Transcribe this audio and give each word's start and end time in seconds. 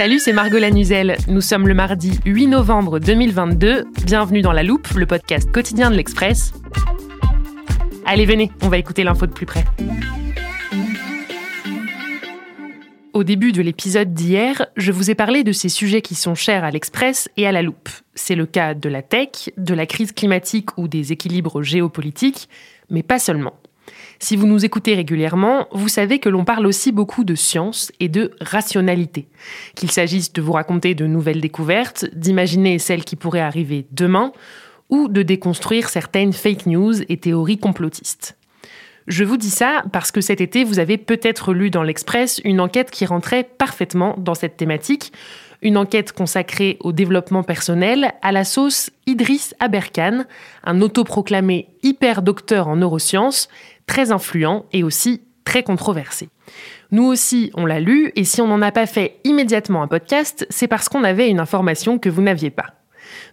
Salut, 0.00 0.18
c'est 0.18 0.32
Margot 0.32 0.56
Lanuzel. 0.56 1.18
Nous 1.28 1.42
sommes 1.42 1.68
le 1.68 1.74
mardi 1.74 2.18
8 2.24 2.46
novembre 2.46 3.00
2022. 3.00 3.84
Bienvenue 4.06 4.40
dans 4.40 4.52
La 4.52 4.62
Loupe, 4.62 4.88
le 4.96 5.04
podcast 5.04 5.52
quotidien 5.52 5.90
de 5.90 5.94
l'Express. 5.94 6.54
Allez, 8.06 8.24
venez, 8.24 8.50
on 8.62 8.70
va 8.70 8.78
écouter 8.78 9.04
l'info 9.04 9.26
de 9.26 9.32
plus 9.32 9.44
près. 9.44 9.62
Au 13.12 13.24
début 13.24 13.52
de 13.52 13.60
l'épisode 13.60 14.14
d'hier, 14.14 14.68
je 14.74 14.90
vous 14.90 15.10
ai 15.10 15.14
parlé 15.14 15.44
de 15.44 15.52
ces 15.52 15.68
sujets 15.68 16.00
qui 16.00 16.14
sont 16.14 16.34
chers 16.34 16.64
à 16.64 16.70
l'Express 16.70 17.28
et 17.36 17.46
à 17.46 17.52
la 17.52 17.60
loupe. 17.60 17.90
C'est 18.14 18.36
le 18.36 18.46
cas 18.46 18.72
de 18.72 18.88
la 18.88 19.02
tech, 19.02 19.50
de 19.58 19.74
la 19.74 19.84
crise 19.84 20.12
climatique 20.12 20.78
ou 20.78 20.88
des 20.88 21.12
équilibres 21.12 21.62
géopolitiques, 21.62 22.48
mais 22.88 23.02
pas 23.02 23.18
seulement. 23.18 23.52
Si 24.18 24.36
vous 24.36 24.46
nous 24.46 24.64
écoutez 24.64 24.94
régulièrement, 24.94 25.66
vous 25.72 25.88
savez 25.88 26.18
que 26.18 26.28
l'on 26.28 26.44
parle 26.44 26.66
aussi 26.66 26.92
beaucoup 26.92 27.24
de 27.24 27.34
science 27.34 27.90
et 28.00 28.08
de 28.08 28.32
rationalité. 28.40 29.28
Qu'il 29.74 29.90
s'agisse 29.90 30.32
de 30.32 30.42
vous 30.42 30.52
raconter 30.52 30.94
de 30.94 31.06
nouvelles 31.06 31.40
découvertes, 31.40 32.06
d'imaginer 32.12 32.78
celles 32.78 33.04
qui 33.04 33.16
pourraient 33.16 33.40
arriver 33.40 33.86
demain, 33.92 34.32
ou 34.88 35.08
de 35.08 35.22
déconstruire 35.22 35.88
certaines 35.88 36.32
fake 36.32 36.66
news 36.66 37.02
et 37.08 37.16
théories 37.16 37.58
complotistes. 37.58 38.36
Je 39.06 39.24
vous 39.24 39.36
dis 39.36 39.50
ça 39.50 39.82
parce 39.92 40.12
que 40.12 40.20
cet 40.20 40.40
été, 40.40 40.62
vous 40.64 40.78
avez 40.78 40.98
peut-être 40.98 41.52
lu 41.52 41.70
dans 41.70 41.82
l'Express 41.82 42.40
une 42.44 42.60
enquête 42.60 42.90
qui 42.90 43.06
rentrait 43.06 43.44
parfaitement 43.44 44.14
dans 44.18 44.34
cette 44.34 44.56
thématique, 44.56 45.12
une 45.62 45.76
enquête 45.76 46.12
consacrée 46.12 46.76
au 46.80 46.92
développement 46.92 47.42
personnel 47.42 48.12
à 48.22 48.32
la 48.32 48.44
sauce 48.44 48.90
Idriss 49.06 49.54
Aberkan, 49.60 50.24
un 50.64 50.80
autoproclamé 50.80 51.68
hyper 51.82 52.22
docteur 52.22 52.68
en 52.68 52.76
neurosciences, 52.76 53.48
très 53.86 54.12
influent 54.12 54.64
et 54.72 54.82
aussi 54.82 55.22
très 55.44 55.62
controversé. 55.62 56.28
Nous 56.90 57.04
aussi, 57.04 57.50
on 57.54 57.66
l'a 57.66 57.80
lu, 57.80 58.12
et 58.16 58.24
si 58.24 58.40
on 58.40 58.48
n'en 58.48 58.62
a 58.62 58.72
pas 58.72 58.86
fait 58.86 59.20
immédiatement 59.24 59.82
un 59.82 59.88
podcast, 59.88 60.46
c'est 60.50 60.68
parce 60.68 60.88
qu'on 60.88 61.04
avait 61.04 61.28
une 61.28 61.40
information 61.40 61.98
que 61.98 62.08
vous 62.08 62.22
n'aviez 62.22 62.50
pas. 62.50 62.79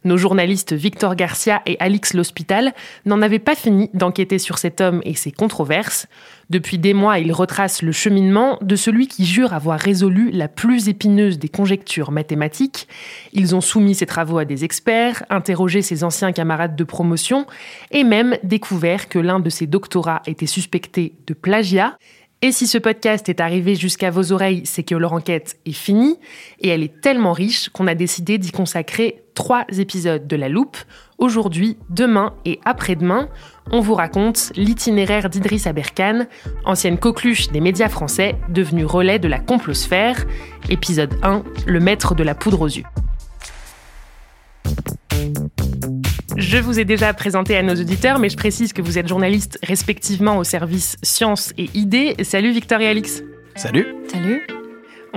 Nos 0.04 0.18
journalistes 0.18 0.74
Victor 0.74 1.16
Garcia 1.16 1.62
et 1.66 1.78
Alix 1.80 2.14
L'Hospital 2.14 2.74
n'en 3.06 3.22
avaient 3.22 3.40
pas 3.40 3.56
fini 3.56 3.90
d'enquêter 3.94 4.40
sur 4.40 4.58
cet 4.58 4.82
homme 4.82 5.02
et 5.04 5.16
ses 5.16 5.32
controverses. 5.32 6.08
Depuis 6.50 6.78
des 6.78 6.94
mois, 6.94 7.20
ils 7.20 7.34
retracent 7.34 7.82
le 7.82 7.92
cheminement 7.92 8.58
de 8.62 8.78
celui 8.78 9.08
qui 9.08 9.26
jure 9.26 9.54
avoir 9.54 9.80
résolu 9.80 10.32
la 10.32 10.48
plus 10.48 10.88
épineuse 10.88 11.40
des 11.40 11.50
conjectures 11.50 12.12
mathématiques. 12.12 12.88
Ils 13.34 13.54
ont 13.54 13.62
soumis 13.62 13.96
ses 13.96 14.06
travaux 14.06 14.38
à 14.38 14.46
des 14.46 14.64
experts, 14.64 15.24
interrogé 15.30 15.82
ses 15.82 16.04
anciens 16.06 16.32
camarades 16.32 16.76
de 16.76 16.84
promotion 16.84 17.46
et 17.92 18.04
même 18.04 18.38
découvert 18.44 19.10
que 19.10 19.20
l'un 19.20 19.40
de 19.40 19.50
ses 19.50 19.68
doctorats 19.68 20.22
était 20.26 20.46
suspecté 20.46 21.14
de 21.28 21.34
plagiat. 21.34 21.98
Et 22.44 22.52
si 22.52 22.68
ce 22.68 22.78
podcast 22.78 23.30
est 23.30 23.42
arrivé 23.42 23.74
jusqu'à 23.74 24.12
vos 24.12 24.32
oreilles, 24.32 24.62
c'est 24.66 24.84
que 24.84 24.94
leur 24.94 25.14
enquête 25.14 25.58
est 25.66 25.72
finie 25.72 26.20
et 26.62 26.68
elle 26.68 26.84
est 26.84 27.02
tellement 27.02 27.34
riche 27.34 27.70
qu'on 27.70 27.88
a 27.88 27.96
décidé 27.96 28.38
d'y 28.38 28.52
consacrer 28.52 29.24
trois 29.34 29.66
épisodes 29.76 30.28
de 30.28 30.36
La 30.36 30.48
Loupe. 30.48 30.78
Aujourd'hui, 31.18 31.78
demain 31.90 32.36
et 32.46 32.60
après-demain, 32.64 33.30
on 33.72 33.80
vous 33.80 33.96
raconte 33.96 34.52
l'itinéraire 34.56 35.32
d'Idriss 35.32 35.66
Aberkan, 35.66 36.28
ancienne 36.64 37.00
coqueluche 37.00 37.50
des 37.50 37.60
médias 37.60 37.90
français, 37.90 38.36
devenue 38.50 38.86
relais 38.86 39.18
de 39.18 39.28
la 39.28 39.40
complosphère. 39.40 40.28
Épisode 40.70 41.16
1, 41.24 41.44
le 41.66 41.80
maître 41.80 42.14
de 42.14 42.24
la 42.24 42.36
poudre 42.36 42.62
aux 42.62 42.68
yeux. 42.68 42.86
Je 46.38 46.60
vous 46.60 46.80
ai 46.80 46.86
déjà 46.86 47.12
présenté 47.16 47.58
à 47.58 47.64
nos 47.64 47.74
auditeurs, 47.74 48.20
mais 48.20 48.30
je 48.30 48.38
précise 48.38 48.72
que 48.72 48.84
vous 48.84 49.00
êtes 49.00 49.08
journaliste 49.08 49.58
respectivement 49.64 50.38
au 50.38 50.44
service 50.44 50.96
Sciences 51.02 51.52
et 51.58 51.68
Idées. 51.74 52.16
Salut 52.22 52.52
Victor 52.52 52.80
et 52.80 52.88
Alix. 52.88 53.24
Salut. 53.56 53.88
Salut. 54.08 54.46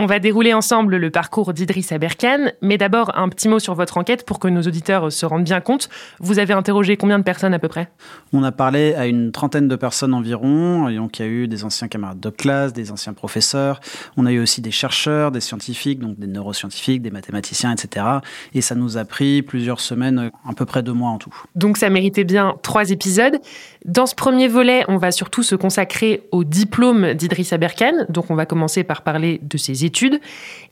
On 0.02 0.06
va 0.06 0.18
dérouler 0.18 0.54
ensemble 0.54 0.96
le 0.96 1.10
parcours 1.10 1.52
d'Idriss 1.52 1.92
Aberkan, 1.92 2.52
mais 2.62 2.78
d'abord 2.78 3.12
un 3.18 3.28
petit 3.28 3.50
mot 3.50 3.58
sur 3.58 3.74
votre 3.74 3.98
enquête 3.98 4.24
pour 4.24 4.38
que 4.38 4.48
nos 4.48 4.62
auditeurs 4.62 5.12
se 5.12 5.26
rendent 5.26 5.44
bien 5.44 5.60
compte. 5.60 5.90
Vous 6.20 6.38
avez 6.38 6.54
interrogé 6.54 6.96
combien 6.96 7.18
de 7.18 7.22
personnes 7.22 7.52
à 7.52 7.58
peu 7.58 7.68
près? 7.68 7.90
On 8.32 8.42
a 8.42 8.50
parlé 8.50 8.94
à 8.94 9.06
une 9.06 9.30
trentaine 9.30 9.68
de 9.68 9.76
personnes 9.76 10.14
environ, 10.14 10.88
et 10.88 10.96
donc 10.96 11.18
il 11.18 11.22
y 11.22 11.24
a 11.26 11.28
eu 11.28 11.48
des 11.48 11.64
anciens 11.64 11.86
camarades 11.86 12.18
de 12.18 12.30
classe, 12.30 12.72
des 12.72 12.92
anciens 12.92 13.12
professeurs, 13.12 13.82
on 14.16 14.24
a 14.24 14.32
eu 14.32 14.40
aussi 14.40 14.62
des 14.62 14.70
chercheurs, 14.70 15.32
des 15.32 15.40
scientifiques, 15.40 15.98
donc 15.98 16.18
des 16.18 16.28
neuroscientifiques, 16.28 17.02
des 17.02 17.10
mathématiciens, 17.10 17.70
etc. 17.70 18.06
Et 18.54 18.62
ça 18.62 18.74
nous 18.74 18.96
a 18.96 19.04
pris 19.04 19.42
plusieurs 19.42 19.80
semaines, 19.80 20.30
à 20.48 20.54
peu 20.54 20.64
près 20.64 20.82
deux 20.82 20.94
mois 20.94 21.10
en 21.10 21.18
tout. 21.18 21.34
Donc 21.56 21.76
ça 21.76 21.90
méritait 21.90 22.24
bien 22.24 22.54
trois 22.62 22.90
épisodes. 22.90 23.38
Dans 23.84 24.06
ce 24.06 24.14
premier 24.14 24.48
volet, 24.48 24.82
on 24.88 24.96
va 24.96 25.10
surtout 25.10 25.42
se 25.42 25.56
consacrer 25.56 26.22
au 26.32 26.42
diplôme 26.42 27.12
d'Idriss 27.12 27.52
Aberkan, 27.52 28.06
donc 28.08 28.30
on 28.30 28.34
va 28.34 28.46
commencer 28.46 28.82
par 28.82 29.02
parler 29.02 29.40
de 29.42 29.58
ses 29.58 29.84
études. 29.84 29.89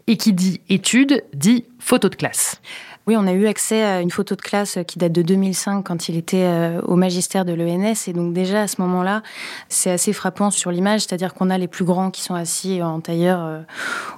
Et 0.07 0.17
qui 0.17 0.33
dit 0.33 0.61
études 0.69 1.25
dit 1.35 1.65
photo 1.79 2.09
de 2.09 2.17
classe. 2.17 2.61
Oui, 3.09 3.17
on 3.17 3.27
a 3.27 3.33
eu 3.33 3.47
accès 3.47 3.83
à 3.83 4.03
une 4.03 4.11
photo 4.11 4.35
de 4.35 4.43
classe 4.43 4.79
qui 4.87 4.99
date 4.99 5.13
de 5.13 5.23
2005 5.23 5.83
quand 5.83 6.11
il 6.11 6.19
était 6.19 6.45
euh, 6.45 6.83
au 6.83 6.95
magistère 6.95 7.47
de 7.47 7.55
l'ENS. 7.55 8.07
Et 8.07 8.13
donc 8.13 8.35
déjà 8.35 8.61
à 8.61 8.69
ce 8.69 8.83
moment-là, 8.83 9.23
c'est 9.71 9.91
assez 9.91 10.13
frappant 10.13 10.51
sur 10.51 10.71
l'image, 10.71 11.01
c'est-à-dire 11.01 11.33
qu'on 11.33 11.49
a 11.49 11.57
les 11.57 11.69
plus 11.69 11.87
grands 11.87 12.11
qui 12.11 12.21
sont 12.21 12.35
assis 12.35 12.83
en 12.83 13.01
tailleur 13.01 13.43
euh, 13.43 13.61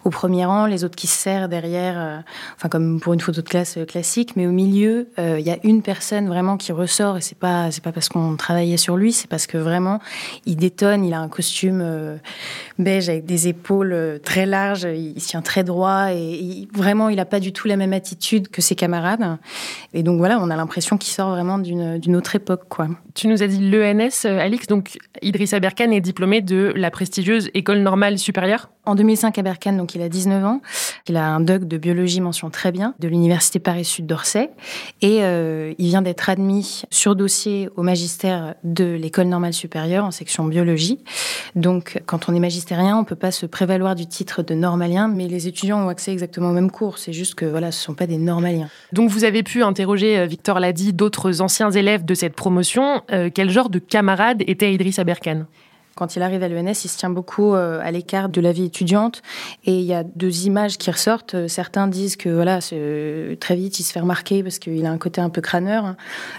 au 0.02 0.10
premier 0.10 0.44
rang, 0.44 0.66
les 0.66 0.82
autres 0.82 0.96
qui 0.96 1.06
se 1.06 1.16
serrent 1.16 1.48
derrière, 1.48 1.94
euh, 2.00 2.18
enfin 2.56 2.68
comme 2.68 2.98
pour 2.98 3.14
une 3.14 3.20
photo 3.20 3.42
de 3.42 3.48
classe 3.48 3.78
classique. 3.86 4.34
Mais 4.34 4.48
au 4.48 4.50
milieu, 4.50 5.06
il 5.18 5.46
y 5.46 5.52
a 5.52 5.58
une 5.62 5.82
personne 5.82 6.26
vraiment 6.26 6.56
qui 6.56 6.72
ressort 6.72 7.16
et 7.16 7.20
c'est 7.20 7.38
pas 7.38 7.70
c'est 7.70 7.84
pas 7.84 7.92
parce 7.92 8.08
qu'on 8.08 8.34
travaillait 8.34 8.76
sur 8.76 8.96
lui, 8.96 9.12
c'est 9.12 9.28
parce 9.28 9.46
que 9.46 9.56
vraiment 9.56 10.00
il 10.46 10.56
détonne. 10.56 11.04
Il 11.04 11.14
a 11.14 11.20
un 11.20 11.28
costume 11.28 12.18
beige 12.80 13.08
avec 13.08 13.24
des 13.24 13.46
épaules 13.46 14.18
très 14.24 14.46
larges, 14.46 14.82
il 14.82 15.14
tient 15.14 15.42
très 15.42 15.62
droit 15.62 16.12
et 16.12 16.66
vraiment 16.74 17.08
il 17.08 17.20
a 17.20 17.24
pas 17.24 17.38
du 17.38 17.52
tout 17.52 17.68
la 17.68 17.76
même 17.76 17.92
attitude 17.92 18.48
que 18.48 18.60
ses 18.60 18.79
camarades. 18.80 19.38
Et 19.92 20.02
donc 20.02 20.18
voilà, 20.18 20.38
on 20.40 20.48
a 20.48 20.56
l'impression 20.56 20.96
qu'il 20.96 21.12
sort 21.12 21.30
vraiment 21.30 21.58
d'une 21.58 22.16
autre 22.16 22.34
époque. 22.34 22.62
Quoi. 22.70 22.88
Tu 23.14 23.28
nous 23.28 23.42
as 23.42 23.46
dit 23.46 23.70
l'ENS, 23.70 24.24
Alix, 24.24 24.66
donc 24.66 24.96
Idriss 25.20 25.52
Aberkan 25.52 25.90
est 25.90 26.00
diplômé 26.00 26.40
de 26.40 26.72
la 26.74 26.90
prestigieuse 26.90 27.50
École 27.52 27.80
normale 27.80 28.18
supérieure 28.18 28.70
En 28.86 28.94
2005, 28.94 29.36
Aberkan, 29.36 29.74
donc 29.74 29.94
il 29.94 30.00
a 30.00 30.08
19 30.08 30.44
ans. 30.44 30.62
Il 31.08 31.16
a 31.16 31.26
un 31.26 31.40
doc 31.40 31.64
de 31.64 31.76
biologie 31.76 32.22
mention 32.22 32.48
très 32.48 32.72
bien 32.72 32.94
de 32.98 33.08
l'Université 33.08 33.58
Paris-Sud 33.58 34.06
d'Orsay. 34.06 34.48
Et 35.02 35.18
euh, 35.20 35.74
il 35.76 35.88
vient 35.88 36.00
d'être 36.00 36.30
admis 36.30 36.82
sur 36.90 37.14
dossier 37.14 37.68
au 37.76 37.82
magistère 37.82 38.54
de 38.64 38.94
l'École 38.94 39.26
normale 39.26 39.52
supérieure 39.52 40.06
en 40.06 40.10
section 40.10 40.44
biologie. 40.44 41.00
Donc 41.54 42.00
quand 42.06 42.30
on 42.30 42.34
est 42.34 42.40
magistérien, 42.40 42.96
on 42.96 43.04
peut 43.04 43.14
pas 43.14 43.30
se 43.30 43.44
prévaloir 43.44 43.94
du 43.94 44.06
titre 44.06 44.42
de 44.42 44.54
normalien, 44.54 45.06
mais 45.08 45.28
les 45.28 45.48
étudiants 45.48 45.84
ont 45.84 45.88
accès 45.88 46.12
exactement 46.12 46.48
au 46.48 46.54
même 46.54 46.70
cours. 46.70 46.96
C'est 46.96 47.12
juste 47.12 47.34
que 47.34 47.44
voilà, 47.44 47.72
ce 47.72 47.82
sont 47.82 47.94
pas 47.94 48.06
des 48.06 48.16
normaliens. 48.16 48.69
Donc 48.92 49.10
vous 49.10 49.24
avez 49.24 49.42
pu 49.42 49.62
interroger, 49.62 50.18
euh, 50.18 50.26
Victor 50.26 50.60
l'a 50.60 50.72
dit, 50.72 50.92
d'autres 50.92 51.40
anciens 51.40 51.70
élèves 51.70 52.04
de 52.04 52.14
cette 52.14 52.34
promotion. 52.34 53.02
Euh, 53.12 53.30
quel 53.32 53.50
genre 53.50 53.70
de 53.70 53.78
camarade 53.78 54.42
était 54.46 54.72
Idriss 54.72 54.98
Aberkan? 54.98 55.46
Quand 55.94 56.16
il 56.16 56.22
arrive 56.22 56.42
à 56.42 56.48
l'ENS, 56.48 56.84
il 56.84 56.88
se 56.88 56.96
tient 56.96 57.10
beaucoup 57.10 57.54
euh, 57.54 57.80
à 57.82 57.90
l'écart 57.90 58.28
de 58.28 58.40
la 58.40 58.52
vie 58.52 58.64
étudiante. 58.64 59.22
Et 59.64 59.78
il 59.78 59.84
y 59.84 59.94
a 59.94 60.04
deux 60.04 60.46
images 60.46 60.78
qui 60.78 60.90
ressortent. 60.90 61.46
Certains 61.48 61.86
disent 61.88 62.16
que 62.16 62.28
voilà, 62.28 62.60
très 62.60 63.56
vite, 63.56 63.80
il 63.80 63.82
se 63.82 63.92
fait 63.92 64.00
remarquer 64.00 64.42
parce 64.42 64.58
qu'il 64.58 64.84
a 64.86 64.90
un 64.90 64.98
côté 64.98 65.20
un 65.20 65.30
peu 65.30 65.40
crâneur. 65.40 65.96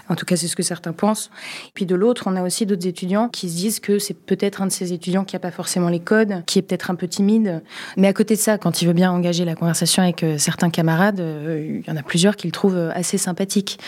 En 0.08 0.14
tout 0.14 0.26
cas, 0.26 0.36
c'est 0.36 0.48
ce 0.48 0.56
que 0.56 0.62
certains 0.62 0.92
pensent. 0.92 1.30
Puis 1.74 1.86
de 1.86 1.94
l'autre, 1.94 2.24
on 2.26 2.36
a 2.36 2.42
aussi 2.42 2.66
d'autres 2.66 2.86
étudiants 2.86 3.28
qui 3.28 3.48
se 3.48 3.56
disent 3.56 3.80
que 3.80 3.98
c'est 3.98 4.14
peut-être 4.14 4.62
un 4.62 4.66
de 4.66 4.72
ces 4.72 4.92
étudiants 4.92 5.24
qui 5.24 5.36
n'a 5.36 5.40
pas 5.40 5.50
forcément 5.50 5.88
les 5.88 6.00
codes, 6.00 6.42
qui 6.46 6.58
est 6.58 6.62
peut-être 6.62 6.90
un 6.90 6.94
peu 6.94 7.08
timide. 7.08 7.62
Mais 7.96 8.08
à 8.08 8.12
côté 8.12 8.34
de 8.34 8.40
ça, 8.40 8.58
quand 8.58 8.82
il 8.82 8.86
veut 8.86 8.94
bien 8.94 9.12
engager 9.12 9.44
la 9.44 9.54
conversation 9.54 10.02
avec 10.02 10.22
euh, 10.22 10.38
certains 10.38 10.70
camarades, 10.70 11.20
euh, 11.20 11.80
il 11.84 11.88
y 11.88 11.90
en 11.90 11.96
a 11.96 12.02
plusieurs 12.02 12.36
qui 12.36 12.46
le 12.46 12.52
trouvent 12.52 12.90
assez 12.94 13.18
sympathique. 13.18 13.78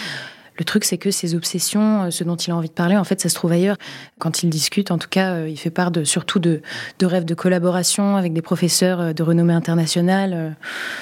Le 0.57 0.65
truc, 0.65 0.85
c'est 0.85 0.99
que 0.99 1.11
ses 1.11 1.35
obsessions, 1.35 2.05
euh, 2.05 2.11
ce 2.11 2.25
dont 2.25 2.37
il 2.37 2.51
a 2.51 2.57
envie 2.57 2.69
de 2.69 2.75
parler, 2.75 2.97
en 2.97 3.05
fait, 3.05 3.21
ça 3.21 3.29
se 3.29 3.35
trouve 3.35 3.53
ailleurs. 3.53 3.77
Quand 4.19 4.43
il 4.43 4.51
discute, 4.51 4.91
en 4.91 4.99
tout 4.99 5.09
cas, 5.09 5.35
euh, 5.35 5.49
il 5.49 5.57
fait 5.57 5.71
part 5.71 5.91
de, 5.91 6.05
surtout 6.05 6.39
de, 6.39 6.63
de 6.99 7.07
rêves 7.07 7.25
de 7.25 7.35
collaboration 7.35 8.17
avec 8.17 8.33
des 8.33 8.43
professeurs 8.43 9.01
euh, 9.01 9.13
de 9.13 9.23
renommée 9.23 9.55
internationale, 9.55 10.57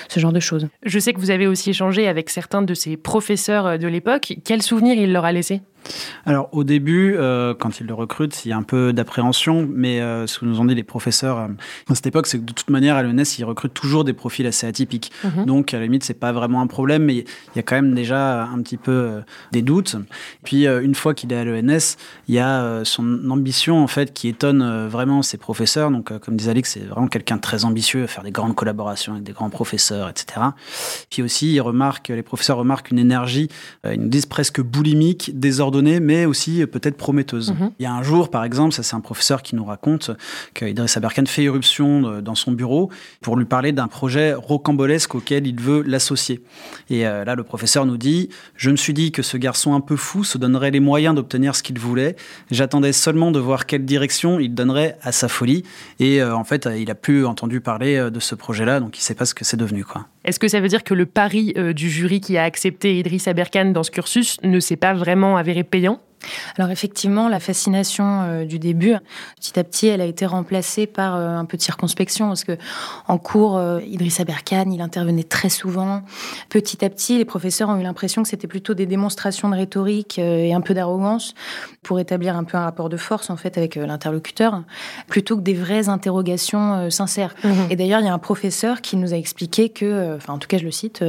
ce 0.08 0.20
genre 0.20 0.32
de 0.32 0.40
choses. 0.40 0.68
Je 0.84 0.98
sais 0.98 1.12
que 1.12 1.20
vous 1.20 1.30
avez 1.30 1.46
aussi 1.46 1.70
échangé 1.70 2.08
avec 2.08 2.30
certains 2.30 2.62
de 2.62 2.74
ses 2.74 2.96
professeurs 2.96 3.78
de 3.78 3.88
l'époque. 3.88 4.34
Quels 4.44 4.62
souvenirs 4.62 4.96
il 4.96 5.12
leur 5.12 5.24
a 5.24 5.32
laissé 5.32 5.62
alors 6.24 6.48
au 6.52 6.64
début, 6.64 7.14
euh, 7.16 7.54
quand 7.54 7.80
ils 7.80 7.86
le 7.86 7.94
recrutent, 7.94 8.44
il 8.44 8.50
y 8.50 8.52
a 8.52 8.56
un 8.56 8.62
peu 8.62 8.92
d'appréhension, 8.92 9.68
mais 9.70 10.00
euh, 10.00 10.26
ce 10.26 10.38
que 10.38 10.44
nous 10.44 10.60
ont 10.60 10.64
dit 10.64 10.74
les 10.74 10.84
professeurs 10.84 11.38
euh, 11.38 11.48
à 11.88 11.94
cette 11.94 12.06
époque, 12.06 12.26
c'est 12.26 12.38
que 12.38 12.44
de 12.44 12.52
toute 12.52 12.70
manière 12.70 12.96
à 12.96 13.02
l'ENS, 13.02 13.38
ils 13.38 13.44
recrutent 13.44 13.74
toujours 13.74 14.04
des 14.04 14.12
profils 14.12 14.46
assez 14.46 14.66
atypiques. 14.66 15.12
Mhm. 15.24 15.46
Donc 15.46 15.74
à 15.74 15.78
la 15.78 15.84
limite, 15.84 16.04
c'est 16.04 16.14
pas 16.14 16.32
vraiment 16.32 16.60
un 16.60 16.66
problème, 16.66 17.04
mais 17.04 17.14
il 17.16 17.56
y 17.56 17.58
a 17.58 17.62
quand 17.62 17.74
même 17.74 17.94
déjà 17.94 18.44
un 18.44 18.60
petit 18.62 18.76
peu 18.76 19.22
des 19.50 19.62
doutes. 19.62 19.96
Puis 20.44 20.66
une 20.66 20.94
fois 20.94 21.14
qu'il 21.14 21.32
est 21.32 21.36
à 21.36 21.44
l'ENS, 21.44 21.96
il 22.28 22.34
y 22.34 22.38
a 22.38 22.84
son 22.84 23.30
ambition 23.30 23.82
en 23.82 23.86
fait 23.86 24.12
qui 24.12 24.28
étonne 24.28 24.86
vraiment 24.86 25.22
ses 25.22 25.38
professeurs. 25.38 25.90
Donc 25.90 26.16
comme 26.18 26.36
disait 26.36 26.50
Alex, 26.50 26.72
c'est 26.72 26.80
vraiment 26.80 27.08
quelqu'un 27.08 27.36
de 27.36 27.40
très 27.40 27.64
ambitieux, 27.64 28.06
faire 28.06 28.24
des 28.24 28.30
grandes 28.30 28.54
collaborations 28.54 29.12
avec 29.12 29.24
des 29.24 29.32
grands 29.32 29.50
professeurs, 29.50 30.08
etc. 30.08 30.46
Puis 31.10 31.22
aussi, 31.22 31.52
il 31.52 31.60
remarque, 31.60 32.08
les 32.08 32.22
professeurs 32.22 32.58
remarquent 32.58 32.90
une 32.90 32.98
énergie, 32.98 33.48
ils 33.84 34.00
nous 34.00 34.08
disent 34.08 34.26
presque 34.26 34.60
boulimique, 34.60 35.38
désordonnée 35.38 35.71
mais 35.80 36.26
aussi 36.26 36.66
peut-être 36.66 36.96
prometteuse. 36.96 37.52
Mhm. 37.52 37.72
Il 37.78 37.82
y 37.82 37.86
a 37.86 37.92
un 37.92 38.02
jour, 38.02 38.30
par 38.30 38.44
exemple, 38.44 38.74
ça 38.74 38.82
c'est 38.82 38.96
un 38.96 39.00
professeur 39.00 39.42
qui 39.42 39.56
nous 39.56 39.64
raconte 39.64 40.10
qu'Idriss 40.54 40.96
Aberkan 40.96 41.24
fait 41.26 41.44
éruption 41.44 42.06
euh, 42.06 42.20
dans 42.20 42.34
son 42.34 42.52
bureau 42.52 42.90
pour 43.20 43.36
lui 43.36 43.44
parler 43.44 43.72
d'un 43.72 43.88
projet 43.88 44.34
rocambolesque 44.34 45.14
auquel 45.14 45.46
il 45.46 45.60
veut 45.60 45.82
l'associer. 45.82 46.42
Et 46.90 47.06
euh, 47.06 47.24
là, 47.24 47.34
le 47.34 47.42
professeur 47.42 47.86
nous 47.86 47.96
dit 47.96 48.28
Je 48.56 48.70
me 48.70 48.76
suis 48.76 48.92
dit 48.92 49.12
que 49.12 49.22
ce 49.22 49.36
garçon 49.36 49.74
un 49.74 49.80
peu 49.80 49.96
fou 49.96 50.24
se 50.24 50.38
donnerait 50.38 50.70
les 50.70 50.80
moyens 50.80 51.14
d'obtenir 51.14 51.54
ce 51.56 51.62
qu'il 51.62 51.78
voulait. 51.78 52.16
J'attendais 52.50 52.92
seulement 52.92 53.30
de 53.30 53.38
voir 53.38 53.66
quelle 53.66 53.84
direction 53.84 54.40
il 54.40 54.54
donnerait 54.54 54.96
à 55.02 55.12
sa 55.12 55.28
folie. 55.28 55.64
Et 56.00 56.20
euh, 56.20 56.34
en 56.34 56.44
fait, 56.44 56.68
il 56.76 56.90
a 56.90 56.94
plus 56.94 57.24
entendu 57.26 57.60
parler 57.60 58.10
de 58.10 58.20
ce 58.20 58.34
projet-là, 58.34 58.80
donc 58.80 58.96
il 58.96 59.00
ne 59.00 59.04
sait 59.04 59.14
pas 59.14 59.24
ce 59.24 59.34
que 59.34 59.44
c'est 59.44 59.56
devenu. 59.56 59.84
Quoi. 59.84 60.06
Est-ce 60.24 60.38
que 60.38 60.48
ça 60.48 60.60
veut 60.60 60.68
dire 60.68 60.84
que 60.84 60.94
le 60.94 61.06
pari 61.06 61.54
du 61.74 61.90
jury 61.90 62.20
qui 62.20 62.36
a 62.36 62.44
accepté 62.44 62.98
Idriss 62.98 63.28
Aberkan 63.28 63.66
dans 63.66 63.82
ce 63.82 63.90
cursus 63.90 64.36
ne 64.42 64.60
s'est 64.60 64.76
pas 64.76 64.94
vraiment 64.94 65.36
avéré 65.36 65.61
payant 65.64 66.00
alors 66.58 66.70
effectivement, 66.70 67.28
la 67.28 67.40
fascination 67.40 68.22
euh, 68.22 68.44
du 68.44 68.58
début, 68.58 68.94
petit 69.36 69.58
à 69.58 69.64
petit, 69.64 69.86
elle 69.88 70.00
a 70.00 70.04
été 70.04 70.26
remplacée 70.26 70.86
par 70.86 71.16
euh, 71.16 71.28
un 71.28 71.44
peu 71.44 71.56
de 71.56 71.62
circonspection 71.62 72.28
parce 72.28 72.44
que 72.44 72.56
en 73.08 73.18
cours, 73.18 73.56
euh, 73.56 73.80
Idriss 73.86 74.20
Aberkan, 74.20 74.70
il 74.70 74.80
intervenait 74.80 75.22
très 75.22 75.48
souvent. 75.48 76.02
Petit 76.48 76.84
à 76.84 76.90
petit, 76.90 77.18
les 77.18 77.24
professeurs 77.24 77.68
ont 77.68 77.78
eu 77.78 77.82
l'impression 77.82 78.22
que 78.22 78.28
c'était 78.28 78.46
plutôt 78.46 78.74
des 78.74 78.86
démonstrations 78.86 79.48
de 79.48 79.56
rhétorique 79.56 80.18
et 80.18 80.52
un 80.52 80.60
peu 80.60 80.74
d'arrogance 80.74 81.34
pour 81.82 81.98
établir 82.00 82.36
un 82.36 82.44
peu 82.44 82.56
un 82.56 82.62
rapport 82.62 82.88
de 82.88 82.96
force 82.96 83.30
en 83.30 83.36
fait 83.36 83.58
avec 83.58 83.76
l'interlocuteur, 83.76 84.62
plutôt 85.08 85.36
que 85.36 85.42
des 85.42 85.54
vraies 85.54 85.88
interrogations 85.88 86.90
sincères. 86.90 87.34
Mmh. 87.42 87.50
Et 87.70 87.76
d'ailleurs, 87.76 88.00
il 88.00 88.06
y 88.06 88.08
a 88.08 88.14
un 88.14 88.18
professeur 88.18 88.80
qui 88.80 88.96
nous 88.96 89.12
a 89.12 89.16
expliqué 89.16 89.68
que, 89.68 90.16
enfin 90.16 90.34
en 90.34 90.38
tout 90.38 90.48
cas 90.48 90.58
je 90.58 90.64
le 90.64 90.70
cite, 90.70 91.04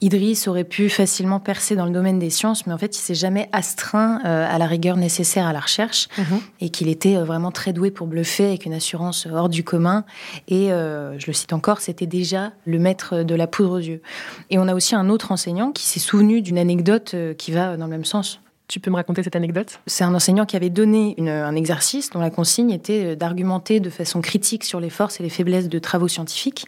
Idriss 0.00 0.48
aurait 0.48 0.64
pu 0.64 0.88
facilement 0.88 1.40
percer 1.40 1.76
dans 1.76 1.86
le 1.86 1.92
domaine 1.92 2.18
des 2.18 2.30
sciences, 2.30 2.66
mais 2.66 2.72
en 2.72 2.78
fait 2.78 2.96
il 2.96 3.00
s'est 3.00 3.14
jamais 3.14 3.48
astreint 3.52 4.20
à 4.48 4.58
la 4.58 4.66
rigueur 4.66 4.96
nécessaire 4.96 5.46
à 5.46 5.52
la 5.52 5.60
recherche 5.60 6.08
mhm. 6.18 6.40
et 6.60 6.68
qu'il 6.70 6.88
était 6.88 7.16
euh, 7.16 7.24
vraiment 7.24 7.50
très 7.50 7.72
doué 7.72 7.90
pour 7.90 8.06
bluffer 8.06 8.46
avec 8.46 8.66
une 8.66 8.72
assurance 8.74 9.26
hors 9.32 9.48
du 9.48 9.64
commun. 9.64 10.04
Et 10.48 10.72
euh, 10.72 11.18
je 11.18 11.26
le 11.26 11.32
cite 11.32 11.52
encore, 11.52 11.80
c'était 11.80 12.06
déjà 12.06 12.52
le 12.66 12.78
maître 12.78 13.22
de 13.22 13.34
la 13.34 13.46
poudre 13.46 13.72
aux 13.72 13.78
yeux. 13.78 14.02
Et 14.50 14.58
on 14.58 14.68
a 14.68 14.74
aussi 14.74 14.94
un 14.94 15.08
autre 15.08 15.32
enseignant 15.32 15.72
qui 15.72 15.84
s'est 15.84 16.00
souvenu 16.00 16.42
d'une 16.42 16.58
anecdote 16.58 17.12
euh, 17.14 17.34
qui 17.34 17.52
va 17.52 17.76
dans 17.76 17.86
le 17.86 17.90
même 17.90 18.04
sens. 18.04 18.40
Tu 18.66 18.80
peux 18.80 18.90
me 18.90 18.96
raconter 18.96 19.22
cette 19.22 19.36
anecdote? 19.36 19.78
C'est 19.86 20.04
un 20.04 20.14
enseignant 20.14 20.46
qui 20.46 20.56
avait 20.56 20.70
donné 20.70 21.14
un 21.18 21.54
exercice 21.54 22.08
dont 22.08 22.20
la 22.20 22.30
consigne 22.30 22.70
était 22.70 23.12
euh, 23.12 23.14
d'argumenter 23.14 23.78
de 23.78 23.90
façon 23.90 24.22
critique 24.22 24.64
sur 24.64 24.80
les 24.80 24.88
forces 24.88 25.20
et 25.20 25.22
les 25.22 25.28
faiblesses 25.28 25.68
de 25.68 25.78
travaux 25.78 26.08
scientifiques. 26.08 26.66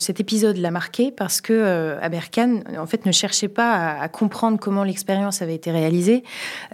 Cet 0.00 0.18
épisode 0.18 0.56
l'a 0.56 0.72
marqué 0.72 1.12
parce 1.12 1.40
que 1.40 1.52
euh, 1.52 2.00
Aberkan, 2.00 2.62
en 2.76 2.86
fait, 2.86 3.06
ne 3.06 3.12
cherchait 3.12 3.48
pas 3.48 3.96
à, 3.96 4.08
comprendre 4.08 4.58
comment 4.58 4.82
l'expérience 4.82 5.40
avait 5.40 5.54
été 5.54 5.70
réalisée, 5.70 6.24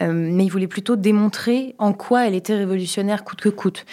euh, 0.01 0.11
mais 0.13 0.47
il 0.47 0.49
voulait 0.49 0.67
plutôt 0.67 0.97
démontrer 0.97 1.75
en 1.79 1.93
quoi 1.93 2.27
elle 2.27 2.35
était 2.35 2.57
révolutionnaire 2.57 3.25
coûte 3.25 3.43
que 3.43 3.51
coûte. 3.51 3.85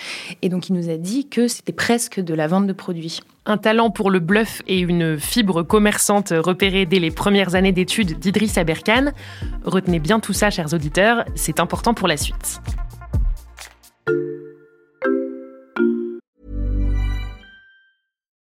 Et 0.41 0.47
donc, 0.47 0.69
il 0.69 0.73
nous 0.75 0.89
a 0.89 0.95
dit 0.95 1.27
que 1.27 1.49
c'était 1.49 1.73
presque 1.73 2.21
de 2.21 2.33
la 2.33 2.47
vente 2.47 2.67
de 2.67 2.73
produits. 2.73 3.19
Un 3.49 3.57
talent 3.57 3.89
pour 3.89 4.11
le 4.11 4.19
bluff 4.19 4.61
et 4.67 4.77
une 4.77 5.17
fibre 5.17 5.63
commerçante 5.63 6.31
repérée 6.37 6.85
dès 6.85 6.99
les 6.99 7.09
premières 7.09 7.55
années 7.55 7.71
d'études 7.71 8.19
d'Idriss 8.19 8.59
Aberkan. 8.59 9.11
Retenez 9.65 9.97
bien 9.97 10.19
tout 10.19 10.33
ça, 10.33 10.51
chers 10.51 10.71
auditeurs, 10.71 11.25
c'est 11.33 11.59
important 11.59 11.95
pour 11.95 12.07
la 12.07 12.15
suite. 12.15 12.61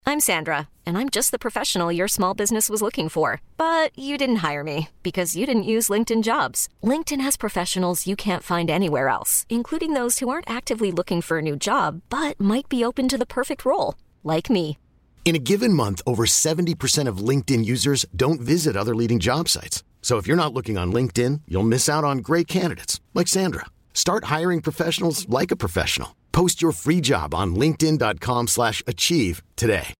I'm 0.06 0.18
Sandra, 0.18 0.66
and 0.86 0.96
I'm 0.96 1.10
just 1.10 1.30
the 1.30 1.38
professional 1.38 1.92
your 1.92 2.08
small 2.08 2.32
business 2.32 2.70
was 2.70 2.80
looking 2.80 3.10
for. 3.10 3.42
But 3.58 3.90
you 3.98 4.16
didn't 4.16 4.36
hire 4.36 4.64
me 4.64 4.88
because 5.02 5.36
you 5.36 5.44
didn't 5.44 5.64
use 5.64 5.90
LinkedIn 5.90 6.22
jobs. 6.22 6.70
LinkedIn 6.82 7.20
has 7.20 7.36
professionals 7.36 8.06
you 8.06 8.16
can't 8.16 8.42
find 8.42 8.70
anywhere 8.70 9.08
else, 9.08 9.44
including 9.50 9.92
those 9.92 10.20
who 10.20 10.30
aren't 10.30 10.48
actively 10.48 10.90
looking 10.90 11.20
for 11.20 11.36
a 11.36 11.42
new 11.42 11.54
job 11.54 12.00
but 12.08 12.40
might 12.40 12.70
be 12.70 12.82
open 12.82 13.08
to 13.08 13.18
the 13.18 13.26
perfect 13.26 13.66
role, 13.66 13.94
like 14.24 14.48
me. 14.48 14.78
In 15.26 15.34
a 15.34 15.40
given 15.40 15.72
month, 15.72 16.02
over 16.06 16.24
70% 16.24 17.08
of 17.08 17.18
LinkedIn 17.18 17.64
users 17.64 18.06
don't 18.14 18.40
visit 18.40 18.76
other 18.76 18.94
leading 18.94 19.18
job 19.18 19.48
sites. 19.48 19.82
So 20.00 20.18
if 20.18 20.28
you're 20.28 20.36
not 20.36 20.54
looking 20.54 20.78
on 20.78 20.92
LinkedIn, 20.92 21.40
you'll 21.48 21.64
miss 21.64 21.88
out 21.88 22.04
on 22.04 22.18
great 22.18 22.46
candidates 22.46 23.00
like 23.12 23.26
Sandra. 23.26 23.66
Start 23.92 24.26
hiring 24.26 24.62
professionals 24.62 25.28
like 25.28 25.50
a 25.50 25.56
professional. 25.56 26.14
Post 26.30 26.62
your 26.62 26.70
free 26.70 27.00
job 27.00 27.34
on 27.34 27.56
linkedin.com/achieve 27.56 29.42
today. 29.56 29.94